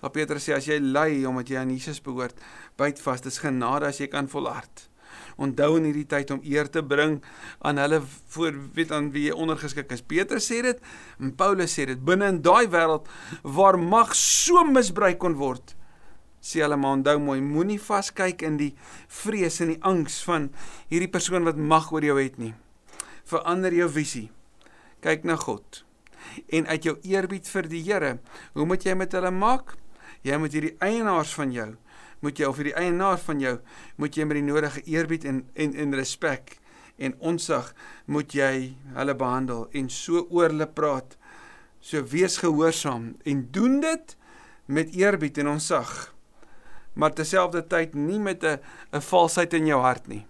Daar 0.00 0.14
Petrus 0.14 0.46
sê 0.48 0.54
as 0.56 0.68
jy 0.68 0.78
ly 0.80 1.24
omdat 1.28 1.50
jy 1.50 1.58
aan 1.60 1.74
Jesus 1.74 2.00
behoort, 2.00 2.38
byt 2.80 3.02
vas, 3.04 3.20
dis 3.20 3.42
genade 3.42 3.90
as 3.90 4.00
jy 4.00 4.08
kan 4.08 4.30
volhard 4.32 4.89
onthou 5.40 5.74
in 5.78 5.88
hierdie 5.88 6.06
tyd 6.08 6.30
om 6.34 6.42
eer 6.44 6.68
te 6.70 6.82
bring 6.84 7.18
aan 7.64 7.80
hulle 7.80 8.00
voor 8.34 8.56
weet 8.76 8.92
aan 8.92 9.10
wie 9.14 9.28
jy 9.28 9.36
ondergeskik 9.36 9.92
is. 9.96 10.04
Petrus 10.04 10.48
sê 10.50 10.60
dit 10.66 10.80
en 11.18 11.34
Paulus 11.36 11.74
sê 11.76 11.86
dit 11.88 12.00
binne 12.04 12.28
in 12.34 12.40
daai 12.44 12.68
wêreld 12.72 13.08
waar 13.42 13.78
mag 13.80 14.14
so 14.18 14.64
misbruik 14.68 15.20
kon 15.22 15.38
word. 15.40 15.74
Sê 16.40 16.62
hulle 16.64 16.78
maar 16.80 16.98
onthou 16.98 17.18
mooi, 17.20 17.40
moenie 17.44 17.80
vaskyk 17.80 18.44
in 18.46 18.56
die 18.60 18.72
vrees 19.12 19.60
en 19.60 19.74
die 19.74 19.82
angs 19.84 20.20
van 20.24 20.48
hierdie 20.92 21.10
persoon 21.12 21.48
wat 21.48 21.60
mag 21.60 21.90
oor 21.92 22.04
jou 22.04 22.16
het 22.20 22.40
nie. 22.40 22.54
Verander 23.28 23.74
jou 23.76 23.88
visie. 23.92 24.28
Kyk 25.04 25.24
na 25.28 25.36
God. 25.40 25.84
En 26.52 26.68
uit 26.68 26.84
jou 26.84 26.96
eerbied 27.08 27.48
vir 27.48 27.68
die 27.68 27.82
Here, 27.84 28.16
hoe 28.54 28.66
moet 28.68 28.84
jy 28.84 28.94
met 28.96 29.12
hulle 29.16 29.32
maak? 29.32 29.76
Jy 30.24 30.36
moet 30.36 30.52
hierdie 30.56 30.76
eienaars 30.84 31.32
van 31.36 31.52
jou 31.52 31.70
moet 32.20 32.38
jy 32.38 32.48
of 32.48 32.56
vir 32.60 32.70
die 32.70 32.76
eienaar 32.76 33.18
van 33.18 33.40
jou 33.40 33.58
moet 33.96 34.16
jy 34.16 34.24
met 34.28 34.40
die 34.40 34.46
nodige 34.46 34.82
eerbied 34.86 35.24
en 35.24 35.44
en 35.54 35.74
en 35.74 35.94
respek 35.94 36.60
en 37.00 37.16
onsag 37.32 37.72
moet 38.12 38.34
jy 38.36 38.54
hulle 38.96 39.16
behandel 39.16 39.66
en 39.76 39.88
so 39.92 40.26
oor 40.28 40.52
hulle 40.52 40.68
praat. 40.68 41.16
So 41.80 42.04
wees 42.12 42.38
gehoorsaam 42.42 43.14
en 43.24 43.44
doen 43.54 43.80
dit 43.80 44.16
met 44.70 44.92
eerbied 44.96 45.40
en 45.40 45.54
onsag. 45.56 46.12
Maar 46.92 47.14
terselfdertyd 47.16 47.94
nie 47.94 48.18
met 48.18 48.44
'n 48.44 48.60
'n 48.92 49.00
valsheid 49.00 49.54
in 49.54 49.66
jou 49.66 49.80
hart 49.80 50.08
nie. 50.08 50.26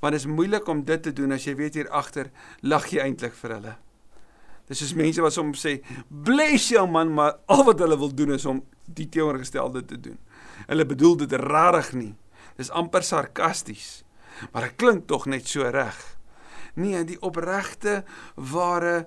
Want 0.00 0.12
dit 0.12 0.20
is 0.20 0.26
moeilik 0.26 0.68
om 0.68 0.84
dit 0.84 1.02
te 1.02 1.12
doen 1.12 1.32
as 1.32 1.44
jy 1.44 1.54
weet 1.54 1.74
hier 1.74 1.90
agter 1.90 2.30
lag 2.60 2.86
jy 2.86 3.00
eintlik 3.00 3.34
vir 3.34 3.50
hulle. 3.50 3.76
Dis 4.68 4.78
soos 4.78 4.94
mense 4.94 5.20
wat 5.20 5.32
soms 5.32 5.66
sê, 5.66 5.82
"Bless 6.08 6.68
jou 6.68 6.86
man," 6.88 7.12
maar 7.12 7.38
al 7.46 7.64
wat 7.64 7.78
hulle 7.78 7.98
wil 7.98 8.14
doen 8.14 8.32
is 8.32 8.46
om 8.46 8.64
die 8.84 9.08
teenoorgestelde 9.08 9.84
te 9.84 10.00
doen. 10.00 10.18
Hulle 10.66 10.86
bedoel 10.86 11.16
dit 11.16 11.32
rarig 11.32 11.92
nie. 11.92 12.14
Dis 12.56 12.70
amper 12.70 13.02
sarkasties. 13.02 14.04
Maar 14.52 14.68
dit 14.68 14.76
klink 14.76 15.06
tog 15.06 15.26
net 15.26 15.48
so 15.48 15.68
reg. 15.70 15.98
Nee, 16.74 17.04
die 17.04 17.20
opregte 17.22 18.02
ware 18.34 19.06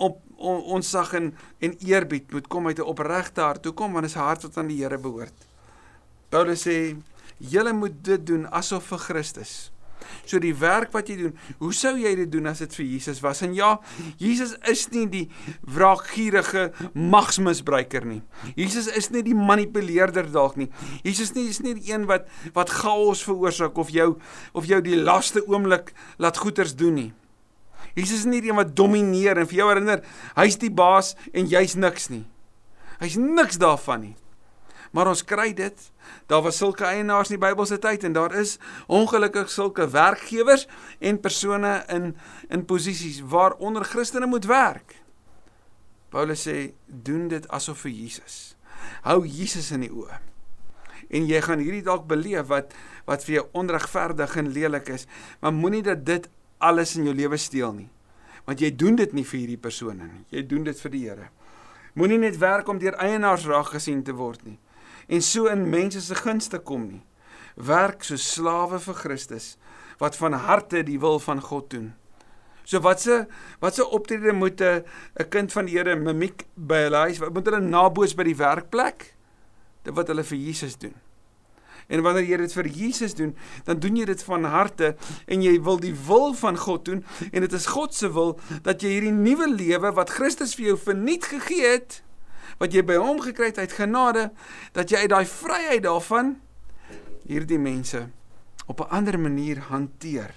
op 0.00 0.20
on, 0.40 0.62
ons 0.76 0.90
sag 0.90 1.12
en 1.16 1.30
en 1.60 1.76
eerbied 1.84 2.32
moet 2.32 2.46
kom 2.48 2.66
uit 2.66 2.78
'n 2.78 2.88
opregte 2.92 3.40
hart. 3.40 3.62
Toe 3.62 3.72
kom 3.72 3.92
want 3.92 4.04
dit 4.04 4.14
is 4.14 4.16
'n 4.16 4.24
hart 4.24 4.42
wat 4.42 4.56
aan 4.56 4.66
die 4.66 4.82
Here 4.82 4.98
behoort. 4.98 5.46
Paulus 6.28 6.66
sê 6.66 6.96
julle 7.36 7.72
moet 7.72 8.04
dit 8.04 8.26
doen 8.26 8.46
asof 8.50 8.84
vir 8.84 8.98
Christus. 8.98 9.70
So 10.24 10.40
die 10.42 10.54
werk 10.56 10.92
wat 10.94 11.10
jy 11.10 11.16
doen, 11.18 11.36
hoe 11.58 11.72
sou 11.76 11.94
jy 11.98 12.12
dit 12.22 12.30
doen 12.32 12.50
as 12.50 12.62
dit 12.62 12.74
vir 12.78 12.86
Jesus 12.86 13.22
was? 13.24 13.42
En 13.46 13.54
ja, 13.56 13.72
Jesus 14.20 14.56
is 14.70 14.86
nie 14.94 15.06
die 15.10 15.24
wraakgierige 15.66 16.70
magsmisbruiker 16.94 18.06
nie. 18.08 18.20
Jesus 18.56 18.90
is 18.96 19.10
nie 19.14 19.24
die 19.26 19.36
manipuleerder 19.36 20.30
dalk 20.32 20.58
nie. 20.60 20.70
Jesus 21.06 21.34
nie 21.36 21.48
is 21.50 21.62
nie 21.64 21.76
die 21.78 21.92
een 21.92 22.06
wat 22.10 22.28
wat 22.56 22.72
chaos 22.80 23.24
veroorsaak 23.26 23.78
of 23.78 23.90
jou 23.94 24.12
of 24.56 24.68
jou 24.70 24.80
die 24.84 24.98
laaste 24.98 25.42
oomblik 25.46 25.94
laat 26.18 26.40
goeters 26.40 26.76
doen 26.78 26.96
nie. 26.98 27.10
Jesus 27.94 28.22
is 28.22 28.28
nie 28.30 28.40
die 28.42 28.52
een 28.52 28.60
wat 28.60 28.74
domineer 28.76 29.40
en 29.40 29.48
vir 29.50 29.62
jou 29.62 29.68
herinner, 29.70 30.04
hy's 30.36 30.58
die 30.60 30.70
baas 30.70 31.14
en 31.34 31.48
jy's 31.50 31.74
niks 31.74 32.10
nie. 32.12 32.24
Hy's 33.00 33.16
niks 33.18 33.58
daarvan 33.60 34.04
nie. 34.04 34.16
Maar 34.90 35.12
ons 35.12 35.22
kry 35.24 35.52
dit. 35.54 35.82
Daar 36.26 36.42
was 36.42 36.58
sulke 36.58 36.84
eienaars 36.84 37.30
in 37.30 37.38
die 37.38 37.44
Bybelse 37.46 37.78
tyd 37.78 38.04
en 38.04 38.14
daar 38.16 38.34
is 38.34 38.56
ongelukkig 38.86 39.50
sulke 39.50 39.86
werkgewers 39.90 40.66
en 40.98 41.20
persone 41.20 41.84
in 41.88 42.16
in 42.48 42.64
posisies 42.64 43.20
waaronder 43.22 43.84
Christene 43.84 44.26
moet 44.26 44.46
werk. 44.50 44.96
Paulus 46.10 46.42
sê 46.48 46.72
doen 46.86 47.28
dit 47.30 47.46
asof 47.48 47.84
vir 47.86 47.94
Jesus. 47.94 48.56
Hou 49.06 49.22
Jesus 49.26 49.70
in 49.70 49.86
die 49.86 49.92
oë. 49.94 50.18
En 51.10 51.26
jy 51.26 51.38
gaan 51.42 51.62
hierdie 51.62 51.86
dalk 51.86 52.08
beleef 52.10 52.48
wat 52.50 52.74
wat 53.06 53.22
vir 53.26 53.40
jou 53.40 53.44
onregverdig 53.62 54.36
en 54.38 54.50
lelik 54.54 54.90
is, 54.94 55.06
maar 55.40 55.54
moenie 55.54 55.82
dat 55.82 56.04
dit 56.06 56.26
alles 56.58 56.96
in 56.96 57.06
jou 57.08 57.14
lewe 57.14 57.38
steel 57.38 57.72
nie. 57.74 57.88
Want 58.46 58.60
jy 58.62 58.70
doen 58.74 58.98
dit 58.98 59.12
nie 59.14 59.24
vir 59.26 59.38
hierdie 59.38 59.62
persone 59.62 60.06
nie. 60.06 60.24
Jy 60.34 60.42
doen 60.50 60.66
dit 60.66 60.82
vir 60.82 60.90
die 60.90 61.04
Here. 61.06 61.30
Moenie 61.94 62.18
net 62.18 62.38
werk 62.38 62.68
om 62.68 62.78
deur 62.78 62.98
eienaars 62.98 63.46
raag 63.46 63.70
gesien 63.74 64.02
te 64.02 64.14
word 64.14 64.42
nie 64.46 64.58
en 65.08 65.22
so 65.22 65.46
in 65.46 65.68
mense 65.70 66.00
se 66.00 66.14
gunste 66.14 66.58
kom 66.58 66.88
nie. 66.88 67.02
Werk 67.56 68.04
so 68.04 68.16
slawe 68.16 68.80
vir 68.80 68.94
Christus 68.94 69.56
wat 70.00 70.16
van 70.16 70.32
harte 70.32 70.82
die 70.82 70.98
wil 71.00 71.18
van 71.20 71.40
God 71.44 71.70
doen. 71.70 71.90
So 72.64 72.80
watse 72.80 73.26
watse 73.60 73.84
optrede 73.84 74.32
moet 74.32 74.60
'n 74.60 74.84
'n 75.18 75.28
kind 75.28 75.52
van 75.52 75.64
die 75.64 75.76
Here 75.76 75.96
mimiek 75.96 76.46
by 76.54 76.86
hulle 76.86 76.96
huis? 76.96 77.18
Wat 77.18 77.32
moet 77.32 77.46
hulle 77.46 77.60
naboots 77.60 78.14
by 78.14 78.24
die 78.24 78.36
werkplek? 78.36 79.14
Dit 79.82 79.94
wat 79.94 80.08
hulle 80.08 80.24
vir 80.24 80.38
Jesus 80.38 80.78
doen. 80.78 80.94
En 81.88 82.02
wanneer 82.02 82.24
jy 82.24 82.36
dit 82.36 82.52
vir 82.52 82.66
Jesus 82.66 83.14
doen, 83.14 83.36
dan 83.64 83.78
doen 83.78 83.96
jy 83.96 84.04
dit 84.04 84.22
van 84.22 84.44
harte 84.44 84.96
en 85.26 85.42
jy 85.42 85.56
wil 85.62 85.80
die 85.80 85.94
wil 86.06 86.34
van 86.34 86.56
God 86.56 86.84
doen 86.84 87.04
en 87.32 87.40
dit 87.40 87.52
is 87.52 87.66
God 87.66 87.94
se 87.94 88.12
wil 88.12 88.38
dat 88.62 88.82
jy 88.82 88.88
hierdie 88.88 89.16
nuwe 89.16 89.48
lewe 89.50 89.92
wat 89.92 90.10
Christus 90.10 90.54
vir 90.54 90.66
jou 90.66 90.78
verniet 90.78 91.24
gegee 91.24 91.66
het, 91.66 92.02
wat 92.60 92.76
jy 92.76 92.84
by 92.84 92.98
hom 93.00 93.20
gekry 93.24 93.50
het 93.50 93.58
uit 93.58 93.72
genade, 93.72 94.28
dat 94.76 94.92
jy 94.92 95.04
uit 95.04 95.12
daai 95.12 95.26
vryheid 95.26 95.82
daarvan 95.86 96.36
hierdie 97.24 97.58
mense 97.58 98.08
op 98.66 98.80
'n 98.80 98.90
ander 98.90 99.18
manier 99.18 99.58
hanteer. 99.72 100.34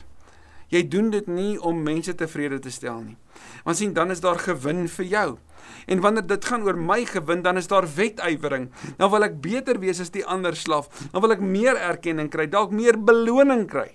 Jy 0.74 0.88
doen 0.88 1.10
dit 1.10 1.28
nie 1.28 1.62
om 1.62 1.84
mense 1.84 2.16
tevrede 2.16 2.60
te 2.60 2.72
stel 2.72 3.02
nie. 3.02 3.18
Want 3.64 3.78
sien, 3.78 3.94
dan 3.94 4.12
is 4.12 4.20
daar 4.20 4.40
gewin 4.40 4.88
vir 4.88 5.06
jou. 5.06 5.38
En 5.86 6.00
wanneer 6.00 6.26
dit 6.28 6.46
gaan 6.46 6.64
oor 6.64 6.78
my 6.78 7.06
gewin, 7.06 7.42
dan 7.42 7.58
is 7.58 7.68
daar 7.68 7.86
wetywering. 7.96 8.72
Dan 8.98 9.12
wil 9.12 9.24
ek 9.24 9.42
beter 9.42 9.80
wees 9.80 10.00
as 10.00 10.10
die 10.10 10.26
ander 10.26 10.56
slaaf. 10.56 10.90
Dan 11.12 11.22
wil 11.22 11.32
ek 11.32 11.40
meer 11.40 11.76
erkenning 11.76 12.30
kry, 12.30 12.48
dalk 12.50 12.72
meer 12.72 12.98
beloning 12.98 13.68
kry. 13.68 13.92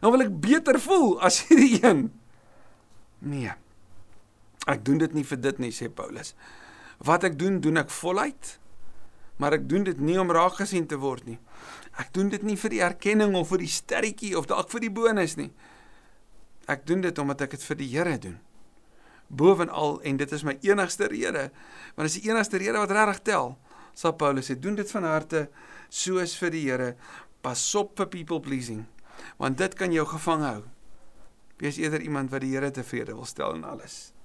Dan 0.00 0.10
wil 0.10 0.26
ek 0.26 0.40
beter 0.40 0.80
voel 0.80 1.20
as 1.20 1.46
hierdie 1.46 1.78
een. 1.84 2.12
Nee. 3.18 3.52
Ek 4.66 4.84
doen 4.84 4.98
dit 4.98 5.12
nie 5.14 5.24
vir 5.24 5.40
dit 5.40 5.58
nie, 5.58 5.70
sê 5.70 5.88
Paulus. 5.88 6.34
Wat 7.04 7.24
ek 7.24 7.38
doen, 7.38 7.60
doen 7.60 7.82
ek 7.82 7.90
voluit. 7.90 8.56
Maar 9.36 9.58
ek 9.58 9.68
doen 9.68 9.84
dit 9.84 10.00
nie 10.00 10.16
om 10.20 10.32
raak 10.32 10.56
gesien 10.62 10.86
te 10.88 10.96
word 10.96 11.26
nie. 11.28 11.38
Ek 12.00 12.12
doen 12.16 12.30
dit 12.32 12.42
nie 12.42 12.56
vir 12.56 12.72
die 12.72 12.82
erkenning 12.84 13.36
of 13.36 13.50
vir 13.52 13.64
die 13.64 13.72
sterretjie 13.72 14.36
of 14.38 14.48
dalk 14.48 14.70
vir 14.72 14.86
die 14.86 14.92
bonus 14.92 15.36
nie. 15.36 15.50
Ek 16.68 16.86
doen 16.88 17.04
dit 17.04 17.18
omdat 17.18 17.46
ek 17.46 17.56
dit 17.56 17.64
vir 17.68 17.80
die 17.82 17.92
Here 17.92 18.18
doen 18.18 18.40
bovenal 19.28 20.00
en 20.02 20.16
dit 20.16 20.32
is 20.32 20.44
my 20.46 20.56
enigste 20.62 21.08
rede 21.10 21.48
want 21.96 22.06
dit 22.06 22.12
is 22.12 22.18
die 22.20 22.30
enigste 22.30 22.60
rede 22.62 22.78
wat 22.78 22.94
regtig 22.94 23.22
tel 23.30 23.56
sal 23.96 24.14
Paulus 24.18 24.50
sê 24.50 24.58
doen 24.58 24.76
dit 24.78 24.90
van 24.94 25.08
harte 25.08 25.46
soos 25.90 26.36
vir 26.38 26.54
die 26.54 26.64
Here 26.68 26.90
pas 27.42 27.62
op 27.78 27.96
vir 27.98 28.10
people 28.12 28.40
pleasing 28.42 28.84
want 29.40 29.58
dit 29.58 29.74
kan 29.78 29.94
jou 29.94 30.06
gevang 30.06 30.44
hou 30.46 30.60
wees 31.62 31.80
eerder 31.80 32.04
iemand 32.04 32.30
wat 32.30 32.44
die 32.44 32.54
Here 32.54 32.70
tevrede 32.70 33.16
wil 33.16 33.26
stel 33.26 33.58
in 33.58 33.66
alles 33.66 34.15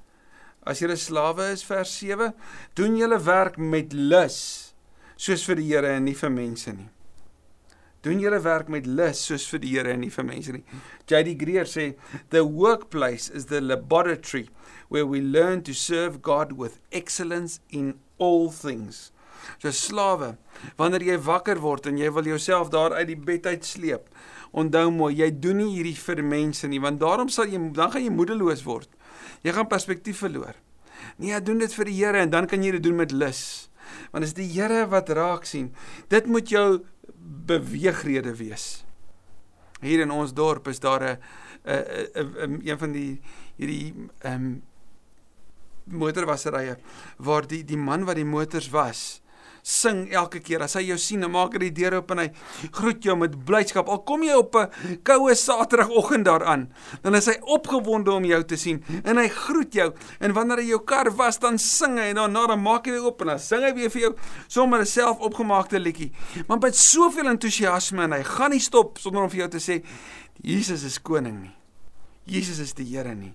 as 0.63 0.81
'n 0.81 0.95
slawe 0.95 1.51
is 1.51 1.63
vers 1.63 1.97
7 1.97 2.33
doen 2.75 2.97
julle 2.97 3.19
werk 3.19 3.57
met 3.57 3.93
lus 3.93 4.73
soos 5.17 5.43
vir 5.43 5.55
die 5.55 5.69
Here 5.73 5.95
en 5.97 6.05
nie 6.05 6.15
vir 6.15 6.29
mense 6.29 6.71
nie 6.73 6.89
doen 8.01 8.19
julle 8.19 8.39
werk 8.41 8.69
met 8.73 8.87
lus 8.89 9.21
soos 9.29 9.45
vir 9.51 9.61
die 9.61 9.71
Here 9.75 9.93
en 9.93 10.01
nie 10.01 10.11
vir 10.13 10.25
mense 10.25 10.53
nie. 10.55 10.63
JD 11.09 11.35
Greer 11.41 11.69
sê 11.69 11.91
the 12.33 12.43
workplace 12.43 13.29
is 13.29 13.47
the 13.51 13.61
laboratory 13.61 14.47
where 14.89 15.05
we 15.05 15.21
learn 15.21 15.61
to 15.63 15.73
serve 15.73 16.21
God 16.21 16.57
with 16.57 16.79
excellence 16.91 17.59
in 17.69 17.99
all 18.17 18.49
things. 18.49 19.11
So 19.61 19.73
slawe, 19.73 20.35
wanneer 20.77 21.05
jy 21.05 21.17
wakker 21.25 21.61
word 21.61 21.87
en 21.89 21.97
jy 21.97 22.09
wil 22.13 22.29
jouself 22.29 22.69
daar 22.73 22.93
uit 22.97 23.07
die 23.09 23.17
bed 23.17 23.47
uit 23.49 23.65
sleep, 23.65 24.09
onthou 24.53 24.89
mooi, 24.93 25.15
jy 25.17 25.31
doen 25.33 25.61
nie 25.61 25.71
hierdie 25.77 25.97
vir 25.97 26.21
mense 26.25 26.69
nie, 26.69 26.81
want 26.81 27.01
daarom 27.01 27.29
sal 27.29 27.49
jy 27.49 27.61
dan 27.73 27.93
gaan 27.93 28.05
jy 28.05 28.13
moedeloos 28.13 28.65
word. 28.67 28.89
Jy 29.41 29.55
gaan 29.55 29.67
perspektief 29.67 30.21
verloor. 30.21 30.55
Nee, 31.17 31.41
doen 31.41 31.61
dit 31.61 31.73
vir 31.73 31.89
die 31.89 31.97
Here 31.97 32.21
en 32.21 32.29
dan 32.29 32.47
kan 32.47 32.63
jy 32.63 32.71
dit 32.77 32.83
doen 32.83 32.95
met 32.95 33.11
lus. 33.11 33.69
Want 34.13 34.27
as 34.27 34.35
die 34.37 34.47
Here 34.53 34.85
wat 34.91 35.09
raak 35.09 35.45
sien, 35.49 35.71
dit 36.13 36.25
moet 36.29 36.49
jou 36.49 36.83
beweegrede 37.49 38.35
wees. 38.37 38.83
Hier 39.81 40.03
in 40.03 40.13
ons 40.13 40.33
dorp 40.33 40.67
is 40.67 40.79
daar 40.79 41.03
'n 41.03 41.17
'n 41.65 42.61
een 42.65 42.77
van 42.77 42.91
die 42.91 43.21
hierdie 43.57 44.09
ehm 44.21 44.33
um, 44.33 44.61
motorwasserye 45.85 46.77
waar 47.17 47.47
die 47.47 47.63
die 47.63 47.77
man 47.77 48.05
wat 48.05 48.15
die 48.15 48.25
motors 48.25 48.69
was 48.69 49.21
sing 49.61 50.07
elke 50.13 50.39
keer 50.39 50.63
as 50.65 50.73
hy 50.73 50.83
jou 50.89 50.97
sien, 50.97 51.21
dan 51.21 51.31
maak 51.31 51.53
hy 51.53 51.59
die 51.65 51.73
deur 51.81 51.99
oop 51.99 52.11
en 52.11 52.23
hy 52.23 52.27
groet 52.71 53.03
jou 53.05 53.15
met 53.19 53.35
blydskap. 53.45 53.89
Al 53.89 54.03
kom 54.07 54.23
jy 54.23 54.35
op 54.37 54.55
'n 54.55 54.97
koue 55.03 55.35
Saterdagoggend 55.35 56.25
daaraan, 56.25 56.69
dan 57.03 57.15
is 57.15 57.25
hy 57.25 57.37
opgewonde 57.41 58.11
om 58.11 58.25
jou 58.25 58.43
te 58.43 58.57
sien 58.57 58.83
en 59.03 59.17
hy 59.17 59.27
groet 59.27 59.73
jou. 59.73 59.93
En 60.19 60.33
wanneer 60.33 60.57
hy 60.57 60.67
jou 60.69 60.83
kar 60.83 61.11
was, 61.15 61.39
dan 61.39 61.57
sing 61.57 61.97
hy 61.97 62.09
en 62.09 62.15
daarna 62.15 62.47
dan 62.47 62.61
maak 62.61 62.85
hy 62.85 62.91
weer 62.91 63.05
oop 63.05 63.21
en 63.21 63.27
dan 63.27 63.39
sing 63.39 63.63
hy 63.63 63.73
weer 63.73 63.89
vir 63.89 64.01
jou 64.01 64.15
sommer 64.47 64.79
'n 64.79 64.85
selfopgemaakte 64.85 65.79
liedjie. 65.79 66.11
Maar 66.47 66.59
met 66.59 66.75
soveel 66.75 67.27
entoesiasme 67.27 68.03
en 68.03 68.11
hy 68.11 68.23
gaan 68.23 68.51
nie 68.51 68.59
stop 68.59 68.97
sonder 68.97 69.23
om 69.23 69.29
vir 69.29 69.39
jou 69.39 69.49
te 69.49 69.59
sê 69.59 69.83
Jesus 70.41 70.83
is 70.83 71.01
koning 71.01 71.41
nie. 71.41 71.55
Jesus 72.25 72.59
is 72.59 72.73
die 72.73 72.85
Here 72.85 73.15
nie. 73.15 73.33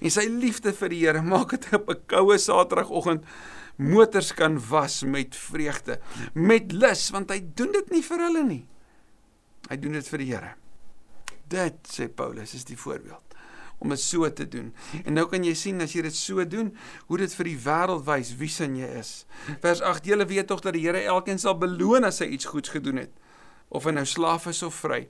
En 0.00 0.10
sy 0.10 0.26
liefde 0.28 0.72
vir 0.72 0.88
die 0.88 1.00
Here 1.04 1.22
maak 1.22 1.50
dit 1.50 1.66
op 1.72 1.90
'n 1.90 2.02
koue 2.06 2.38
Saterdagoggend 2.38 3.24
motors 3.76 4.32
kan 4.36 4.58
was 4.68 5.02
met 5.02 5.36
vreugde, 5.36 5.98
met 6.34 6.72
lus 6.72 7.08
want 7.14 7.32
hy 7.34 7.40
doen 7.56 7.72
dit 7.74 7.90
nie 7.96 8.02
vir 8.06 8.24
hulle 8.26 8.44
nie. 8.46 8.62
Hy 9.70 9.78
doen 9.80 9.96
dit 9.98 10.08
vir 10.12 10.22
die 10.22 10.30
Here. 10.32 10.52
Dit 11.50 11.90
sê 11.90 12.08
Paulus 12.08 12.54
is 12.56 12.66
die 12.68 12.78
voorbeeld 12.78 13.20
om 13.82 13.90
dit 13.90 14.00
so 14.00 14.24
te 14.32 14.46
doen. 14.48 14.70
En 15.02 15.16
nou 15.18 15.26
kan 15.28 15.44
jy 15.44 15.52
sien 15.58 15.82
as 15.84 15.92
jy 15.92 16.04
dit 16.06 16.16
so 16.16 16.44
doen, 16.48 16.70
hoe 17.10 17.18
dit 17.20 17.34
vir 17.36 17.50
die 17.50 17.58
wêreld 17.66 18.04
wys 18.06 18.30
wie 18.38 18.48
sin 18.48 18.78
jy 18.78 18.86
is. 19.00 19.10
Vers 19.60 19.82
8: 19.84 20.06
Julle 20.08 20.24
weet 20.30 20.48
tog 20.48 20.62
dat 20.64 20.76
die 20.78 20.86
Here 20.86 21.02
elkeen 21.10 21.42
sal 21.42 21.58
beloon 21.58 22.06
as 22.08 22.22
hy 22.24 22.30
iets 22.32 22.48
goeds 22.48 22.72
gedoen 22.72 23.02
het 23.02 23.12
of 23.74 23.88
hy 23.88 23.92
nou 23.96 24.04
slaaf 24.06 24.46
is 24.50 24.62
of 24.62 24.76
vry. 24.84 25.00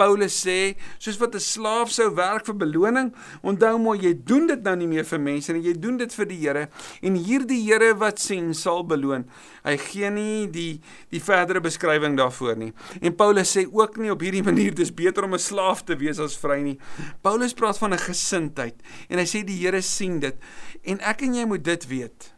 Paulus 0.00 0.34
sê, 0.42 0.74
soos 0.98 1.18
wat 1.20 1.34
'n 1.34 1.40
slaaf 1.40 1.92
sou 1.94 2.10
werk 2.14 2.46
vir 2.46 2.56
beloning, 2.58 3.12
onthou 3.42 3.78
mooi 3.78 3.98
jy 4.02 4.14
doen 4.14 4.46
dit 4.46 4.62
nou 4.62 4.74
nie 4.76 4.86
meer 4.86 5.04
vir 5.04 5.20
mense 5.20 5.52
nie, 5.52 5.62
jy 5.62 5.74
doen 5.78 5.96
dit 5.96 6.12
vir 6.12 6.26
die 6.26 6.40
Here 6.40 6.68
en 7.02 7.14
hierdie 7.14 7.60
Here 7.62 7.94
wat 7.94 8.18
sien 8.18 8.54
sal 8.54 8.82
beloon. 8.82 9.26
Hy 9.64 9.76
gee 9.76 10.10
nie 10.10 10.46
die 10.46 10.80
die 11.10 11.20
verdere 11.20 11.60
beskrywing 11.60 12.16
daarvoor 12.16 12.56
nie. 12.56 12.72
En 13.00 13.14
Paulus 13.14 13.56
sê 13.56 13.66
ook 13.70 13.96
nie 13.96 14.10
op 14.10 14.20
hierdie 14.20 14.42
manier 14.42 14.74
dis 14.74 14.90
beter 14.90 15.24
om 15.24 15.34
'n 15.34 15.38
slaaf 15.38 15.84
te 15.84 15.96
wees 15.96 16.18
as 16.18 16.36
vry 16.36 16.62
nie. 16.62 16.78
Paulus 17.22 17.54
praat 17.54 17.78
van 17.78 17.92
'n 17.92 17.98
gesindheid 17.98 18.74
en 19.08 19.18
hy 19.18 19.24
sê 19.24 19.44
die 19.44 19.60
Here 19.60 19.82
sien 19.82 20.20
dit 20.20 20.36
en 20.84 21.00
ek 21.00 21.22
en 21.22 21.34
jy 21.34 21.44
moet 21.44 21.62
dit 21.62 21.86
weet. 21.86 22.32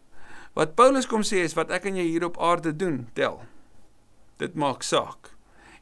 Wat 0.55 0.75
Paulus 0.77 1.07
kom 1.07 1.23
sê 1.23 1.45
is 1.45 1.55
wat 1.55 1.71
ek 1.71 1.87
en 1.87 1.97
jy 1.97 2.05
hier 2.05 2.25
op 2.25 2.37
aarde 2.39 2.77
doen, 2.77 3.09
tel. 3.15 3.43
Dit 4.37 4.55
maak 4.55 4.83
saak 4.83 5.32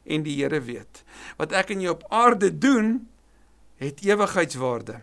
en 0.03 0.23
die 0.25 0.37
Here 0.39 0.61
weet. 0.61 1.03
Wat 1.37 1.53
ek 1.55 1.73
en 1.75 1.83
jy 1.83 1.93
op 1.93 2.05
aarde 2.09 2.51
doen, 2.57 3.07
het 3.81 4.03
ewigheidswaarde. 4.05 4.99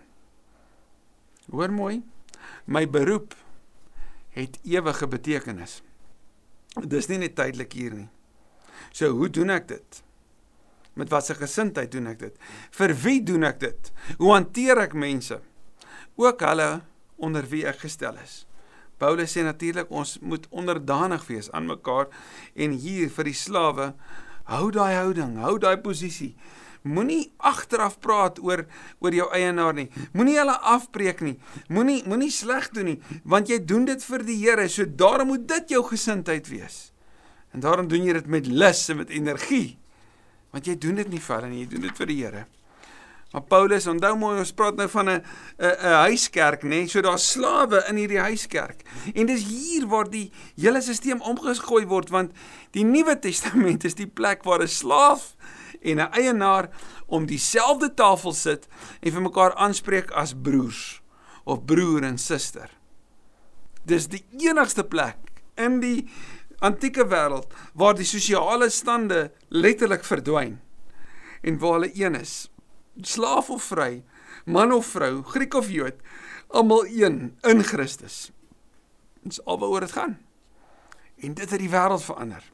Hoor 1.50 1.72
mooi. 1.72 2.02
My 2.64 2.84
beroep 2.88 3.34
het 4.37 4.58
ewige 4.62 5.08
betekenis. 5.08 5.80
Dis 6.87 7.08
nie 7.11 7.18
net 7.18 7.34
tydelik 7.38 7.72
hier 7.74 7.94
nie. 7.96 8.08
So 8.94 9.11
hoe 9.16 9.30
doen 9.32 9.50
ek 9.50 9.66
dit? 9.72 10.02
Met 10.98 11.11
watter 11.11 11.38
gesindheid 11.38 11.90
doen 11.92 12.11
ek 12.11 12.20
dit? 12.22 12.37
Vir 12.74 12.94
wie 13.02 13.18
doen 13.22 13.46
ek 13.48 13.61
dit? 13.62 13.90
Hoe 14.18 14.32
hanteer 14.34 14.84
ek 14.84 14.94
mense? 14.98 15.40
Ook 16.18 16.42
hulle 16.46 16.68
onder 17.18 17.46
wie 17.50 17.64
ek 17.66 17.82
gestel 17.87 18.18
is. 18.22 18.44
Paulus 18.98 19.34
sê 19.34 19.44
natuurlik 19.46 19.90
ons 19.94 20.16
moet 20.22 20.46
onderdanig 20.50 21.26
wees 21.30 21.50
aan 21.54 21.68
mekaar 21.70 22.11
en 22.58 22.74
hier 22.82 23.11
vir 23.14 23.30
die 23.30 23.37
slawe 23.38 23.92
Hou 24.48 24.70
daai 24.72 24.94
houding, 24.96 25.37
hou 25.44 25.58
daai 25.61 25.76
posisie. 25.84 26.32
Moenie 26.88 27.32
agteraf 27.44 27.98
praat 28.00 28.38
oor 28.40 28.64
oor 29.04 29.14
jou 29.14 29.26
eienaar 29.37 29.74
nie. 29.76 29.88
Moenie 30.16 30.38
hulle 30.38 30.54
afbreek 30.72 31.20
nie. 31.26 31.34
Moenie 31.68 32.00
moenie 32.08 32.30
sleg 32.32 32.70
doen 32.72 32.92
nie, 32.92 32.98
want 33.28 33.50
jy 33.52 33.58
doen 33.61 33.84
dit 33.88 34.04
vir 34.08 34.24
die 34.24 34.38
Here, 34.40 34.68
so 34.72 34.87
daarom 34.88 35.34
moet 35.34 35.44
dit 35.50 35.74
jou 35.76 35.82
gesindheid 35.90 36.48
wees. 36.48 36.88
En 37.52 37.64
daarom 37.64 37.88
doen 37.90 38.06
jy 38.08 38.16
dit 38.16 38.30
met 38.30 38.48
lus 38.48 38.87
en 38.88 39.02
met 39.02 39.12
energie. 39.12 39.76
Want 40.54 40.68
jy 40.68 40.78
doen 40.80 41.02
dit 41.02 41.11
nie 41.12 41.20
vir 41.20 41.37
hulle 41.37 41.50
nie, 41.52 41.64
jy 41.66 41.72
doen 41.74 41.84
dit 41.90 42.00
vir 42.00 42.08
die 42.08 42.22
Here. 42.22 42.46
Maar 43.29 43.43
Paulus, 43.43 43.87
onthou 43.87 44.14
mooi 44.17 44.38
ons 44.41 44.55
praat 44.57 44.77
nou 44.77 44.88
van 44.88 45.09
'n 45.11 45.23
'n 45.59 45.97
huiskerk, 46.09 46.62
nê? 46.62 46.69
Nee? 46.69 46.88
So 46.88 47.01
daar's 47.01 47.31
slawe 47.31 47.85
in 47.88 47.97
hierdie 47.97 48.21
huiskerk. 48.21 48.83
En 49.14 49.27
dis 49.27 49.45
hier 49.45 49.87
waar 49.87 50.11
die 50.11 50.33
hele 50.57 50.81
stelsel 50.81 51.19
omgegooi 51.19 51.87
word 51.87 52.09
want 52.09 52.33
die 52.71 52.85
Nuwe 52.85 53.19
Testament 53.19 53.85
is 53.85 53.95
die 53.95 54.07
plek 54.07 54.45
waar 54.45 54.62
'n 54.62 54.69
slaaf 54.69 55.37
en 55.83 56.01
'n 56.01 56.12
eienaar 56.12 56.71
om 57.07 57.27
dieselfde 57.27 57.95
tafel 57.95 58.33
sit 58.33 58.67
en 59.01 59.12
vir 59.12 59.23
mekaar 59.23 59.55
aanspreek 59.55 60.11
as 60.11 60.35
broers 60.43 61.03
of 61.45 61.64
broer 61.64 62.03
en 62.03 62.19
suster. 62.19 62.71
Dis 63.85 64.09
die 64.09 64.25
enigste 64.38 64.85
plek 64.85 65.17
in 65.57 65.81
die 65.81 66.09
antieke 66.59 67.05
wêreld 67.05 67.53
waar 67.75 67.95
die 67.95 68.05
sosiale 68.05 68.71
stande 68.71 69.33
letterlik 69.49 70.05
verdwyn 70.05 70.61
en 71.43 71.59
waar 71.59 71.73
hulle 71.73 71.93
een 71.95 72.14
is 72.14 72.49
slaaf 73.02 73.50
of 73.50 73.62
vry, 73.70 74.02
man 74.46 74.72
of 74.72 74.87
vrou, 74.87 75.22
Griek 75.22 75.54
of 75.54 75.70
Jood, 75.70 76.00
almal 76.48 76.87
een 76.87 77.37
in 77.46 77.62
Christus. 77.64 78.30
Dis 79.22 79.44
alwaar 79.44 79.80
dit 79.80 79.92
gaan. 79.92 80.18
En 81.18 81.34
dit 81.34 81.50
het 81.50 81.61
die 81.61 81.70
wêreld 81.70 82.04
verander. 82.04 82.44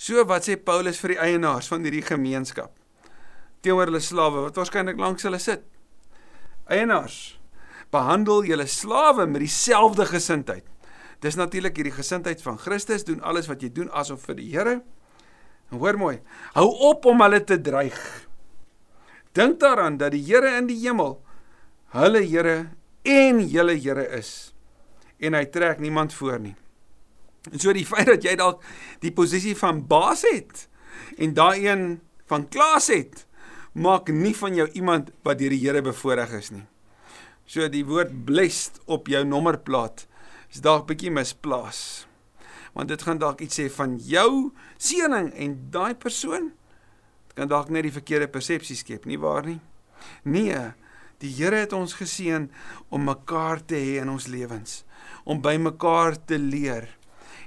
So 0.00 0.24
wat 0.24 0.48
sê 0.48 0.56
Paulus 0.56 1.00
vir 1.02 1.14
die 1.14 1.20
eienaars 1.20 1.68
van 1.68 1.84
hierdie 1.84 2.04
gemeenskap? 2.04 2.72
Teenoor 3.60 3.90
hulle 3.90 4.00
slawe 4.00 4.46
wat 4.46 4.56
waarskynlik 4.56 5.00
langs 5.00 5.26
hulle 5.28 5.38
sit. 5.42 5.66
Eienaars, 6.70 7.36
behandel 7.92 8.46
julle 8.48 8.66
slawe 8.70 9.26
met 9.28 9.44
dieselfde 9.44 10.06
gesindheid. 10.08 10.64
Dis 11.20 11.36
natuurlik 11.36 11.76
hierdie 11.76 11.92
gesindheid 11.92 12.40
van 12.42 12.56
Christus, 12.58 13.04
doen 13.04 13.20
alles 13.20 13.50
wat 13.50 13.60
jy 13.60 13.68
doen 13.76 13.90
asof 13.92 14.24
vir 14.24 14.38
die 14.38 14.48
Here. 14.54 14.78
En 15.70 15.82
hoor 15.82 15.98
mooi, 16.00 16.16
hou 16.56 16.66
op 16.88 17.04
om 17.10 17.20
hulle 17.20 17.42
te 17.44 17.60
dreig. 17.60 17.98
Dink 19.32 19.60
daaraan 19.60 19.96
dat 19.96 20.12
die 20.12 20.24
Here 20.26 20.56
in 20.58 20.66
die 20.66 20.78
hemel 20.82 21.20
hulle 21.94 22.22
Here 22.26 22.70
en 23.06 23.42
julle 23.48 23.76
Here 23.78 24.06
is 24.18 24.52
en 25.20 25.36
hy 25.36 25.44
trek 25.52 25.80
niemand 25.82 26.14
voor 26.16 26.38
nie. 26.40 26.56
En 27.52 27.60
so 27.60 27.72
die 27.76 27.86
feit 27.92 28.08
dat 28.08 28.24
jy 28.24 28.34
dalk 28.40 28.64
die 29.04 29.12
posisie 29.14 29.54
van 29.58 29.84
baas 29.86 30.24
het 30.28 30.66
en 31.20 31.34
daai 31.36 31.66
een 31.66 31.84
van 32.30 32.46
Klaas 32.48 32.88
het, 32.92 33.26
maak 33.72 34.10
nie 34.14 34.34
van 34.36 34.54
jou 34.54 34.66
iemand 34.78 35.10
wat 35.26 35.38
deur 35.38 35.54
die 35.54 35.62
Here 35.62 35.82
bevoordeel 35.82 36.38
is 36.38 36.50
nie. 36.54 36.66
So 37.46 37.66
die 37.70 37.84
woord 37.86 38.12
blessed 38.26 38.78
op 38.86 39.10
jou 39.10 39.24
nommerplaat 39.26 40.06
is 40.50 40.62
dalk 40.62 40.88
bietjie 40.90 41.10
misplaas. 41.14 42.06
Want 42.74 42.90
dit 42.90 43.02
gaan 43.02 43.18
dalk 43.18 43.42
iets 43.42 43.58
sê 43.58 43.66
van 43.74 43.96
jou 43.98 44.50
seëning 44.78 45.32
en 45.34 45.56
daai 45.74 45.94
persoon 45.98 46.52
kan 47.34 47.48
dalk 47.50 47.70
net 47.70 47.86
die 47.86 47.94
verkeerde 47.94 48.28
persepsie 48.30 48.76
skep, 48.78 49.06
nie 49.06 49.18
waar 49.20 49.46
nie? 49.46 49.60
Nee, 50.24 50.72
die 51.20 51.32
Here 51.36 51.62
het 51.64 51.74
ons 51.76 51.94
geseën 51.98 52.48
om 52.88 53.04
mekaar 53.04 53.60
te 53.64 53.78
hê 53.78 54.00
in 54.02 54.10
ons 54.12 54.28
lewens, 54.30 54.82
om 55.24 55.42
by 55.42 55.56
mekaar 55.60 56.16
te 56.24 56.38
leer. 56.40 56.88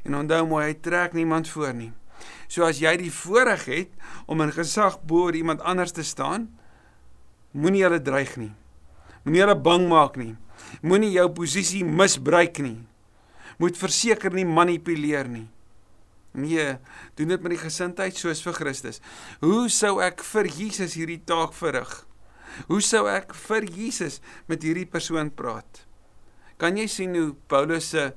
En 0.04 0.20
onthou 0.20 0.44
mooi, 0.48 0.66
hy 0.70 0.78
trek 0.84 1.16
niemand 1.18 1.50
voor 1.50 1.74
nie. 1.74 1.92
So 2.48 2.68
as 2.68 2.80
jy 2.84 2.94
die 3.02 3.12
voorreg 3.12 3.66
het 3.66 3.94
om 4.30 4.44
in 4.44 4.54
gesag 4.54 5.00
bo 5.08 5.28
oor 5.28 5.36
iemand 5.36 5.64
anders 5.66 5.96
te 5.96 6.06
staan, 6.06 6.48
moenie 7.52 7.84
hulle 7.86 8.02
dreig 8.04 8.36
nie. 8.38 8.52
Moenie 9.24 9.44
hulle 9.46 9.58
bang 9.58 9.88
maak 9.90 10.20
nie. 10.20 10.36
Moenie 10.84 11.14
jou 11.16 11.28
posisie 11.34 11.84
misbruik 11.86 12.60
nie. 12.64 12.78
Moet 13.58 13.80
verseker 13.80 14.34
nie 14.34 14.46
manipuleer 14.46 15.30
nie. 15.30 15.48
Nee, 16.34 16.78
doen 17.14 17.30
dit 17.30 17.44
met 17.46 17.54
die 17.54 17.62
gesindheid 17.62 18.18
soos 18.18 18.42
vir 18.42 18.56
Christus. 18.58 19.00
Hoe 19.44 19.68
sou 19.70 20.00
ek 20.02 20.24
vir 20.26 20.50
Jesus 20.50 20.96
hierdie 20.98 21.22
taak 21.22 21.54
verrig? 21.54 21.92
Hoe 22.70 22.82
sou 22.82 23.06
ek 23.10 23.36
vir 23.38 23.68
Jesus 23.70 24.20
met 24.50 24.66
hierdie 24.66 24.90
persoon 24.90 25.30
praat? 25.34 25.84
Kan 26.58 26.78
jy 26.78 26.88
sien 26.90 27.14
hoe 27.18 27.36
Paulus 27.50 27.92
se 27.94 28.12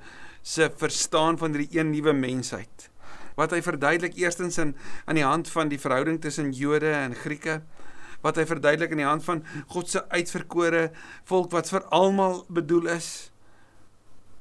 se 0.47 0.69
verstaan 0.79 1.37
van 1.41 1.53
hierdie 1.53 1.81
een 1.81 1.91
nuwe 1.93 2.15
mensheid? 2.17 2.89
Wat 3.37 3.53
hy 3.53 3.61
verduidelik 3.61 4.17
eerstens 4.17 4.57
in 4.63 4.73
aan 5.05 5.19
die 5.19 5.27
hand 5.27 5.51
van 5.53 5.69
die 5.69 5.81
verhouding 5.81 6.21
tussen 6.23 6.55
Jode 6.57 6.95
en 6.97 7.17
Grieke, 7.19 7.61
wat 8.25 8.41
hy 8.41 8.47
verduidelik 8.49 8.95
in 8.95 9.03
die 9.03 9.09
hand 9.09 9.25
van 9.27 9.45
God 9.75 9.93
se 9.93 10.01
uitverkore 10.09 10.87
volk 11.29 11.53
wat 11.53 11.69
vir 11.69 11.85
almal 11.93 12.47
bedoel 12.49 12.95
is 12.97 13.11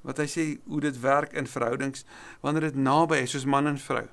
wat 0.06 0.22
hy 0.22 0.28
sê 0.30 0.46
hoe 0.70 0.82
dit 0.86 1.00
werk 1.04 1.34
in 1.34 1.50
verhoudings 1.50 2.06
wanneer 2.46 2.70
dit 2.70 2.78
naby 2.78 3.24
is 3.26 3.34
soos 3.36 3.48
man 3.50 3.68
en 3.68 3.80
vrou. 3.82 4.06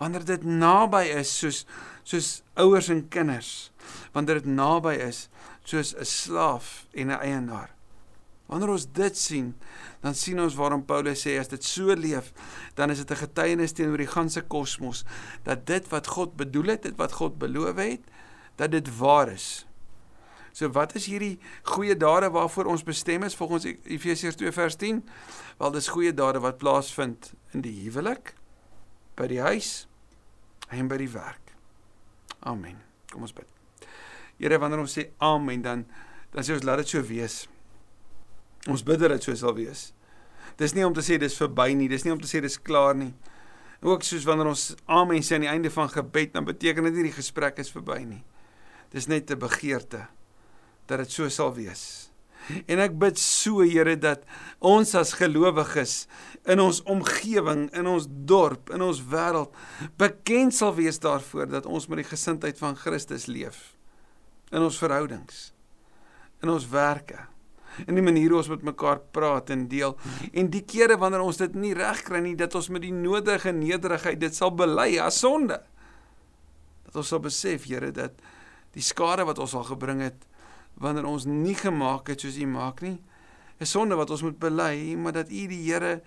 Wanneer 0.00 0.24
dit 0.24 0.44
naby 0.44 1.04
is 1.20 1.32
soos 1.38 1.64
soos 2.02 2.42
ouers 2.58 2.88
en 2.90 3.04
kinders. 3.12 3.70
Wanneer 4.14 4.40
dit 4.40 4.48
naby 4.50 4.96
is 4.96 5.28
soos 5.64 5.94
'n 5.94 6.04
slaaf 6.04 6.86
en 6.92 7.10
'n 7.10 7.20
eienaar. 7.20 7.70
Wanneer 8.50 8.72
ons 8.74 8.86
dit 8.92 9.16
sien, 9.16 9.54
dan 10.02 10.14
sien 10.14 10.40
ons 10.40 10.54
waarom 10.54 10.84
Paulus 10.84 11.22
sê 11.22 11.38
as 11.38 11.48
dit 11.48 11.64
so 11.64 11.94
leef, 11.94 12.32
dan 12.74 12.90
is 12.90 12.98
dit 12.98 13.10
'n 13.10 13.22
getuienis 13.26 13.72
teenoor 13.72 14.02
die 14.02 14.10
ganse 14.10 14.42
kosmos 14.42 15.04
dat 15.44 15.66
dit 15.66 15.88
wat 15.88 16.06
God 16.06 16.36
bedoel 16.36 16.74
het, 16.74 16.82
dit 16.82 16.96
wat 16.96 17.12
God 17.12 17.38
beloof 17.38 17.76
het, 17.76 18.00
dat 18.56 18.70
dit 18.70 18.96
waar 18.98 19.28
is. 19.28 19.66
So 20.52 20.70
wat 20.74 20.94
is 20.98 21.06
hierdie 21.06 21.38
goeie 21.62 21.96
dade 21.96 22.30
waarvoor 22.30 22.70
ons 22.72 22.84
bestem 22.86 23.22
is 23.22 23.36
volgens 23.38 23.64
Efesiërs 23.70 24.38
2 24.40 24.52
vers 24.52 24.76
10? 24.76 25.02
Wel 25.58 25.70
dis 25.76 25.88
goeie 25.88 26.14
dade 26.14 26.42
wat 26.42 26.58
plaasvind 26.58 27.32
in 27.54 27.64
die 27.64 27.74
huwelik, 27.84 28.34
by 29.16 29.28
die 29.30 29.40
huis 29.40 29.86
en 30.70 30.88
by 30.90 30.98
die 31.00 31.10
werk. 31.12 31.54
Amen. 32.46 32.78
Kom 33.12 33.26
ons 33.26 33.34
bid. 33.36 33.48
Here, 34.40 34.58
wanneer 34.58 34.80
ons 34.80 34.94
sê 34.96 35.10
amen, 35.18 35.62
dan 35.62 35.84
dan 36.30 36.46
sê 36.46 36.54
ons 36.54 36.62
laat 36.62 36.78
dit 36.84 36.92
so 36.92 37.02
wees. 37.02 37.42
Ons 38.70 38.84
bid 38.86 39.00
dat 39.02 39.10
dit 39.10 39.24
so 39.26 39.34
sal 39.34 39.56
wees. 39.56 39.88
Dis 40.60 40.76
nie 40.76 40.84
om 40.86 40.94
te 40.94 41.02
sê 41.02 41.18
dis 41.18 41.34
verby 41.40 41.72
nie, 41.74 41.88
dis 41.90 42.04
nie 42.06 42.12
om 42.14 42.20
te 42.22 42.30
sê 42.30 42.38
dis 42.44 42.58
klaar 42.62 42.94
nie. 42.94 43.10
Ook 43.82 44.04
soos 44.06 44.26
wanneer 44.28 44.52
ons 44.52 44.68
amen 44.86 45.24
sê 45.26 45.38
aan 45.38 45.46
die 45.46 45.50
einde 45.50 45.72
van 45.74 45.90
gebed, 45.90 46.34
dan 46.36 46.46
beteken 46.46 46.86
dit 46.86 47.00
nie 47.00 47.08
die 47.08 47.16
gesprek 47.16 47.58
is 47.58 47.72
verby 47.74 47.98
nie. 48.04 48.22
Dis 48.94 49.08
net 49.10 49.30
'n 49.30 49.38
begeerte 49.38 50.06
dat 50.90 51.04
dit 51.04 51.14
so 51.14 51.30
sal 51.32 51.54
wees. 51.56 52.10
En 52.66 52.80
ek 52.82 52.96
bid 52.98 53.18
so 53.20 53.62
Here 53.62 53.94
dat 54.00 54.24
ons 54.58 54.94
as 54.98 55.14
gelowiges 55.18 56.04
in 56.50 56.62
ons 56.62 56.80
omgewing, 56.88 57.68
in 57.76 57.88
ons 57.90 58.08
dorp, 58.08 58.72
in 58.74 58.82
ons 58.84 59.02
wêreld 59.12 59.54
bekend 60.00 60.56
sal 60.56 60.74
wees 60.78 60.98
daarvoor 61.02 61.50
dat 61.52 61.68
ons 61.68 61.86
met 61.90 62.02
die 62.02 62.10
gesindheid 62.10 62.58
van 62.60 62.78
Christus 62.80 63.28
leef 63.30 63.70
in 64.50 64.64
ons 64.66 64.80
verhoudings, 64.82 65.50
in 66.42 66.50
ons 66.50 66.64
werke, 66.72 67.28
in 67.86 67.94
die 67.94 68.02
manier 68.02 68.32
hoe 68.32 68.40
ons 68.40 68.50
met 68.50 68.64
mekaar 68.66 68.98
praat 69.14 69.52
en 69.54 69.68
deel. 69.70 69.94
En 70.34 70.48
die 70.50 70.64
kere 70.66 70.96
wanneer 70.98 71.22
ons 71.22 71.38
dit 71.38 71.54
nie 71.54 71.70
reg 71.76 72.02
kry 72.06 72.18
nie, 72.24 72.34
dat 72.38 72.56
ons 72.58 72.70
met 72.74 72.82
die 72.82 72.94
nodige 72.94 73.52
nederigheid 73.54 74.18
dit 74.18 74.34
sal 74.34 74.50
bely 74.58 74.96
as 74.98 75.20
sonde. 75.22 75.60
Dat 76.88 76.98
ons 76.98 77.12
sal 77.14 77.22
besef, 77.22 77.68
Here, 77.70 77.92
dat 77.94 78.18
die 78.74 78.82
skade 78.82 79.22
wat 79.28 79.38
ons 79.42 79.54
al 79.54 79.68
gebring 79.70 80.02
het 80.02 80.26
wanneer 80.80 81.06
ons 81.08 81.28
nie 81.28 81.54
gemaak 81.54 82.08
het 82.08 82.24
soos 82.24 82.38
U 82.40 82.46
maak 82.46 82.80
nie. 82.80 82.98
'n 83.60 83.66
Sonde 83.66 83.94
wat 83.94 84.10
ons 84.10 84.22
moet 84.22 84.38
bely, 84.38 84.94
maar 84.96 85.12
dat 85.12 85.28
U 85.28 85.46
die 85.46 85.64
Here 85.68 86.00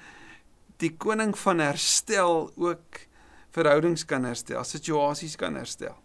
die 0.81 0.95
koning 0.97 1.37
van 1.37 1.59
herstel 1.59 2.51
ook 2.55 3.05
verhoudings 3.53 4.05
kan 4.05 4.25
herstel, 4.25 4.63
situasies 4.63 5.35
kan 5.35 5.55
herstel. 5.55 5.95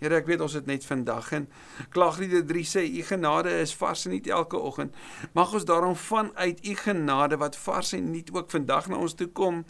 Here, 0.00 0.16
ek 0.16 0.30
weet 0.30 0.40
ons 0.40 0.56
het 0.56 0.68
net 0.68 0.84
vandag 0.88 1.28
en 1.36 1.46
Klagliede 1.92 2.40
3 2.48 2.62
sê 2.64 2.86
u 2.88 3.02
genade 3.04 3.52
is 3.60 3.74
vars 3.76 4.06
en 4.08 4.14
nuut 4.14 4.30
elke 4.32 4.56
oggend. 4.56 4.94
Mag 5.36 5.52
ons 5.52 5.66
daarom 5.68 5.92
vanuit 5.96 6.62
u 6.64 6.74
genade 6.80 7.36
wat 7.36 7.58
vars 7.60 7.92
en 7.98 8.08
nuut 8.10 8.32
ook 8.32 8.48
vandag 8.50 8.88
na 8.88 8.96
ons 8.96 9.14
toe 9.14 9.28
kom 9.28 9.60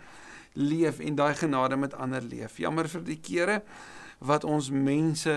leef 0.54 1.00
en 1.02 1.18
daai 1.18 1.34
genade 1.34 1.76
met 1.76 1.96
ander 1.98 2.22
leef. 2.22 2.60
Jammer 2.62 2.86
vir 2.88 3.02
die 3.08 3.18
kere 3.18 3.58
wat 4.22 4.46
ons 4.46 4.70
mense 4.70 5.34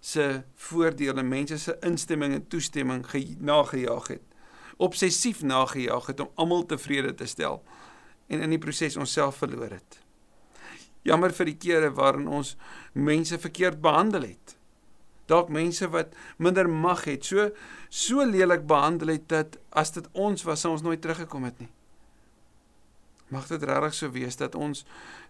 se 0.00 0.42
voordele, 0.54 1.22
mense 1.22 1.58
se 1.58 1.76
instemming 1.86 2.34
en 2.34 2.46
toestemming 2.48 3.04
nagejaag 3.38 4.08
het. 4.08 4.22
Obsessief 4.76 5.42
nagejaag 5.42 6.06
het 6.06 6.20
om 6.20 6.30
almal 6.34 6.66
tevrede 6.66 7.14
te 7.14 7.26
stel 7.26 7.62
en 8.26 8.40
in 8.40 8.54
die 8.54 8.62
proses 8.62 8.96
onsself 8.96 9.36
verloor 9.42 9.74
het. 9.74 9.98
Jammer 11.02 11.32
vir 11.32 11.50
die 11.50 11.56
kere 11.56 11.90
waarin 11.96 12.28
ons 12.28 12.54
mense 12.92 13.38
verkeerd 13.38 13.80
behandel 13.80 14.28
het. 14.28 14.56
Dalk 15.30 15.50
mense 15.52 15.88
wat 15.90 16.14
minder 16.38 16.68
mag 16.68 17.04
het, 17.08 17.24
so 17.24 17.50
so 17.88 18.24
lelik 18.26 18.66
behandel 18.66 19.14
het 19.16 19.28
dat 19.28 19.58
as 19.70 19.92
dit 19.96 20.06
ons 20.12 20.42
was, 20.46 20.64
ons 20.64 20.82
nooit 20.82 21.00
teruggekom 21.00 21.44
het 21.48 21.60
nie. 21.62 21.70
Mag 23.30 23.46
dit 23.46 23.62
regtig 23.62 23.94
so 23.94 24.10
wees 24.10 24.36
dat 24.36 24.56
ons 24.58 24.84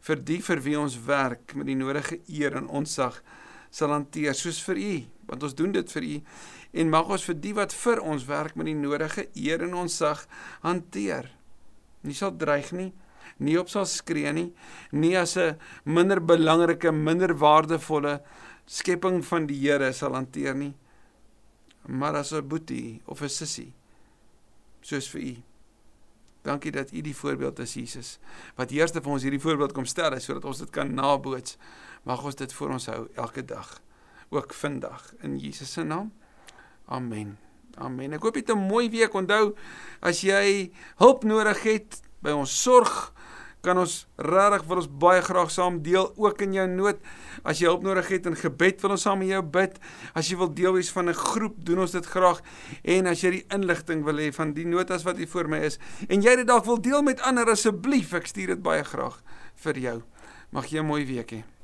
vir 0.06 0.22
die 0.24 0.40
vir 0.44 0.62
wie 0.64 0.78
ons 0.80 0.96
werk 1.04 1.54
met 1.54 1.68
die 1.68 1.76
nodige 1.76 2.20
eer 2.32 2.56
en 2.56 2.68
ontzag 2.68 3.20
sal 3.70 3.90
hanteer 3.94 4.34
soos 4.34 4.62
vir 4.62 4.76
u 4.76 4.94
want 5.30 5.42
ons 5.46 5.54
doen 5.54 5.72
dit 5.72 5.92
vir 5.92 6.02
u. 6.02 6.16
En 6.72 6.90
mag 6.90 7.08
ons 7.08 7.24
vir 7.24 7.36
die 7.38 7.52
wat 7.54 7.72
vir 7.72 8.00
ons 8.02 8.24
werk 8.26 8.56
met 8.58 8.66
die 8.66 8.74
nodige 8.74 9.28
eer 9.34 9.62
en 9.62 9.74
onsag 9.74 10.26
hanteer. 10.64 11.30
Nie 12.02 12.14
sal 12.18 12.34
dreig 12.34 12.72
nie 12.72 12.90
nie 13.40 13.56
op 13.60 13.70
sal 13.72 13.86
skree 13.88 14.32
nie 14.36 14.50
nie 14.92 15.16
as 15.16 15.36
'n 15.36 15.56
minder 15.84 16.20
belangrike 16.20 16.92
minder 16.92 17.34
waardevolle 17.34 18.20
skepping 18.66 19.24
van 19.24 19.46
die 19.46 19.60
Here 19.60 19.92
sal 19.92 20.14
hanteer 20.14 20.54
nie 20.54 20.74
maar 21.88 22.14
as 22.14 22.32
'n 22.32 22.48
boetie 22.48 23.00
of 23.06 23.22
'n 23.22 23.28
sussie 23.28 23.72
soos 24.82 25.08
vir 25.08 25.20
u 25.22 25.34
Dankie 26.42 26.72
dat 26.72 26.92
U 26.92 27.00
die 27.00 27.16
voorbeeld 27.16 27.58
is 27.58 27.74
Jesus. 27.74 28.18
Wat 28.56 28.70
eerste 28.70 29.00
vir 29.00 29.12
ons 29.12 29.22
hierdie 29.22 29.40
voorbeeld 29.40 29.72
kom 29.72 29.84
stel 29.84 30.12
is 30.16 30.24
sodat 30.24 30.44
ons 30.44 30.58
dit 30.58 30.70
kan 30.70 30.94
naboots 30.94 31.58
Mag 32.08 32.24
ons 32.24 32.36
dit 32.36 32.52
voor 32.56 32.76
ons 32.76 32.86
hou 32.88 33.00
elke 33.20 33.44
dag, 33.44 33.68
ook 34.32 34.54
vandag 34.56 35.12
in 35.20 35.36
Jesus 35.38 35.72
se 35.72 35.82
naam. 35.84 36.12
Amen. 36.88 37.36
Amen. 37.76 38.16
Ek 38.16 38.24
hoop 38.24 38.34
jy 38.34 38.40
het 38.40 38.52
'n 38.56 38.68
mooi 38.68 38.88
week. 38.90 39.14
Onthou 39.14 39.54
as 40.00 40.20
jy 40.20 40.72
hulp 40.96 41.24
nodig 41.24 41.62
het 41.62 42.00
by 42.22 42.30
ons 42.30 42.62
sorg, 42.62 43.12
kan 43.62 43.78
ons 43.78 44.06
regtig 44.16 44.64
vir 44.68 44.80
ons 44.82 44.88
baie 45.02 45.22
graag 45.22 45.50
saam 45.52 45.80
deel 45.84 46.12
ook 46.16 46.40
in 46.46 46.54
jou 46.56 46.66
nood. 46.68 47.00
As 47.44 47.60
jy 47.60 47.68
hulp 47.68 47.84
nodig 47.84 48.08
het 48.08 48.26
in 48.26 48.36
gebed, 48.36 48.80
wil 48.82 48.96
ons 48.96 49.04
saam 49.06 49.20
met 49.20 49.28
jou 49.28 49.42
bid. 49.42 49.78
As 50.16 50.30
jy 50.30 50.38
wil 50.40 50.52
deel 50.54 50.72
wees 50.78 50.90
van 50.90 51.08
'n 51.08 51.14
groep, 51.14 51.56
doen 51.64 51.80
ons 51.80 51.92
dit 51.92 52.06
graag. 52.06 52.40
En 52.84 53.06
as 53.06 53.20
jy 53.20 53.30
die 53.30 53.44
inligting 53.48 54.04
wil 54.04 54.16
hê 54.16 54.32
van 54.32 54.52
die 54.52 54.66
notas 54.66 55.04
wat 55.04 55.16
hier 55.16 55.28
voor 55.28 55.48
my 55.48 55.58
is 55.58 55.78
en 56.08 56.22
jy 56.22 56.36
dit 56.36 56.46
dalk 56.46 56.64
wil 56.64 56.80
deel 56.80 57.02
met 57.02 57.20
ander 57.20 57.50
asseblief, 57.50 58.12
ek 58.14 58.26
stuur 58.26 58.46
dit 58.46 58.62
baie 58.62 58.84
graag 58.84 59.22
vir 59.54 59.78
jou. 59.78 60.02
Mag 60.50 60.66
jy 60.66 60.80
'n 60.80 60.86
mooi 60.86 61.04
week 61.04 61.30
hê. 61.30 61.59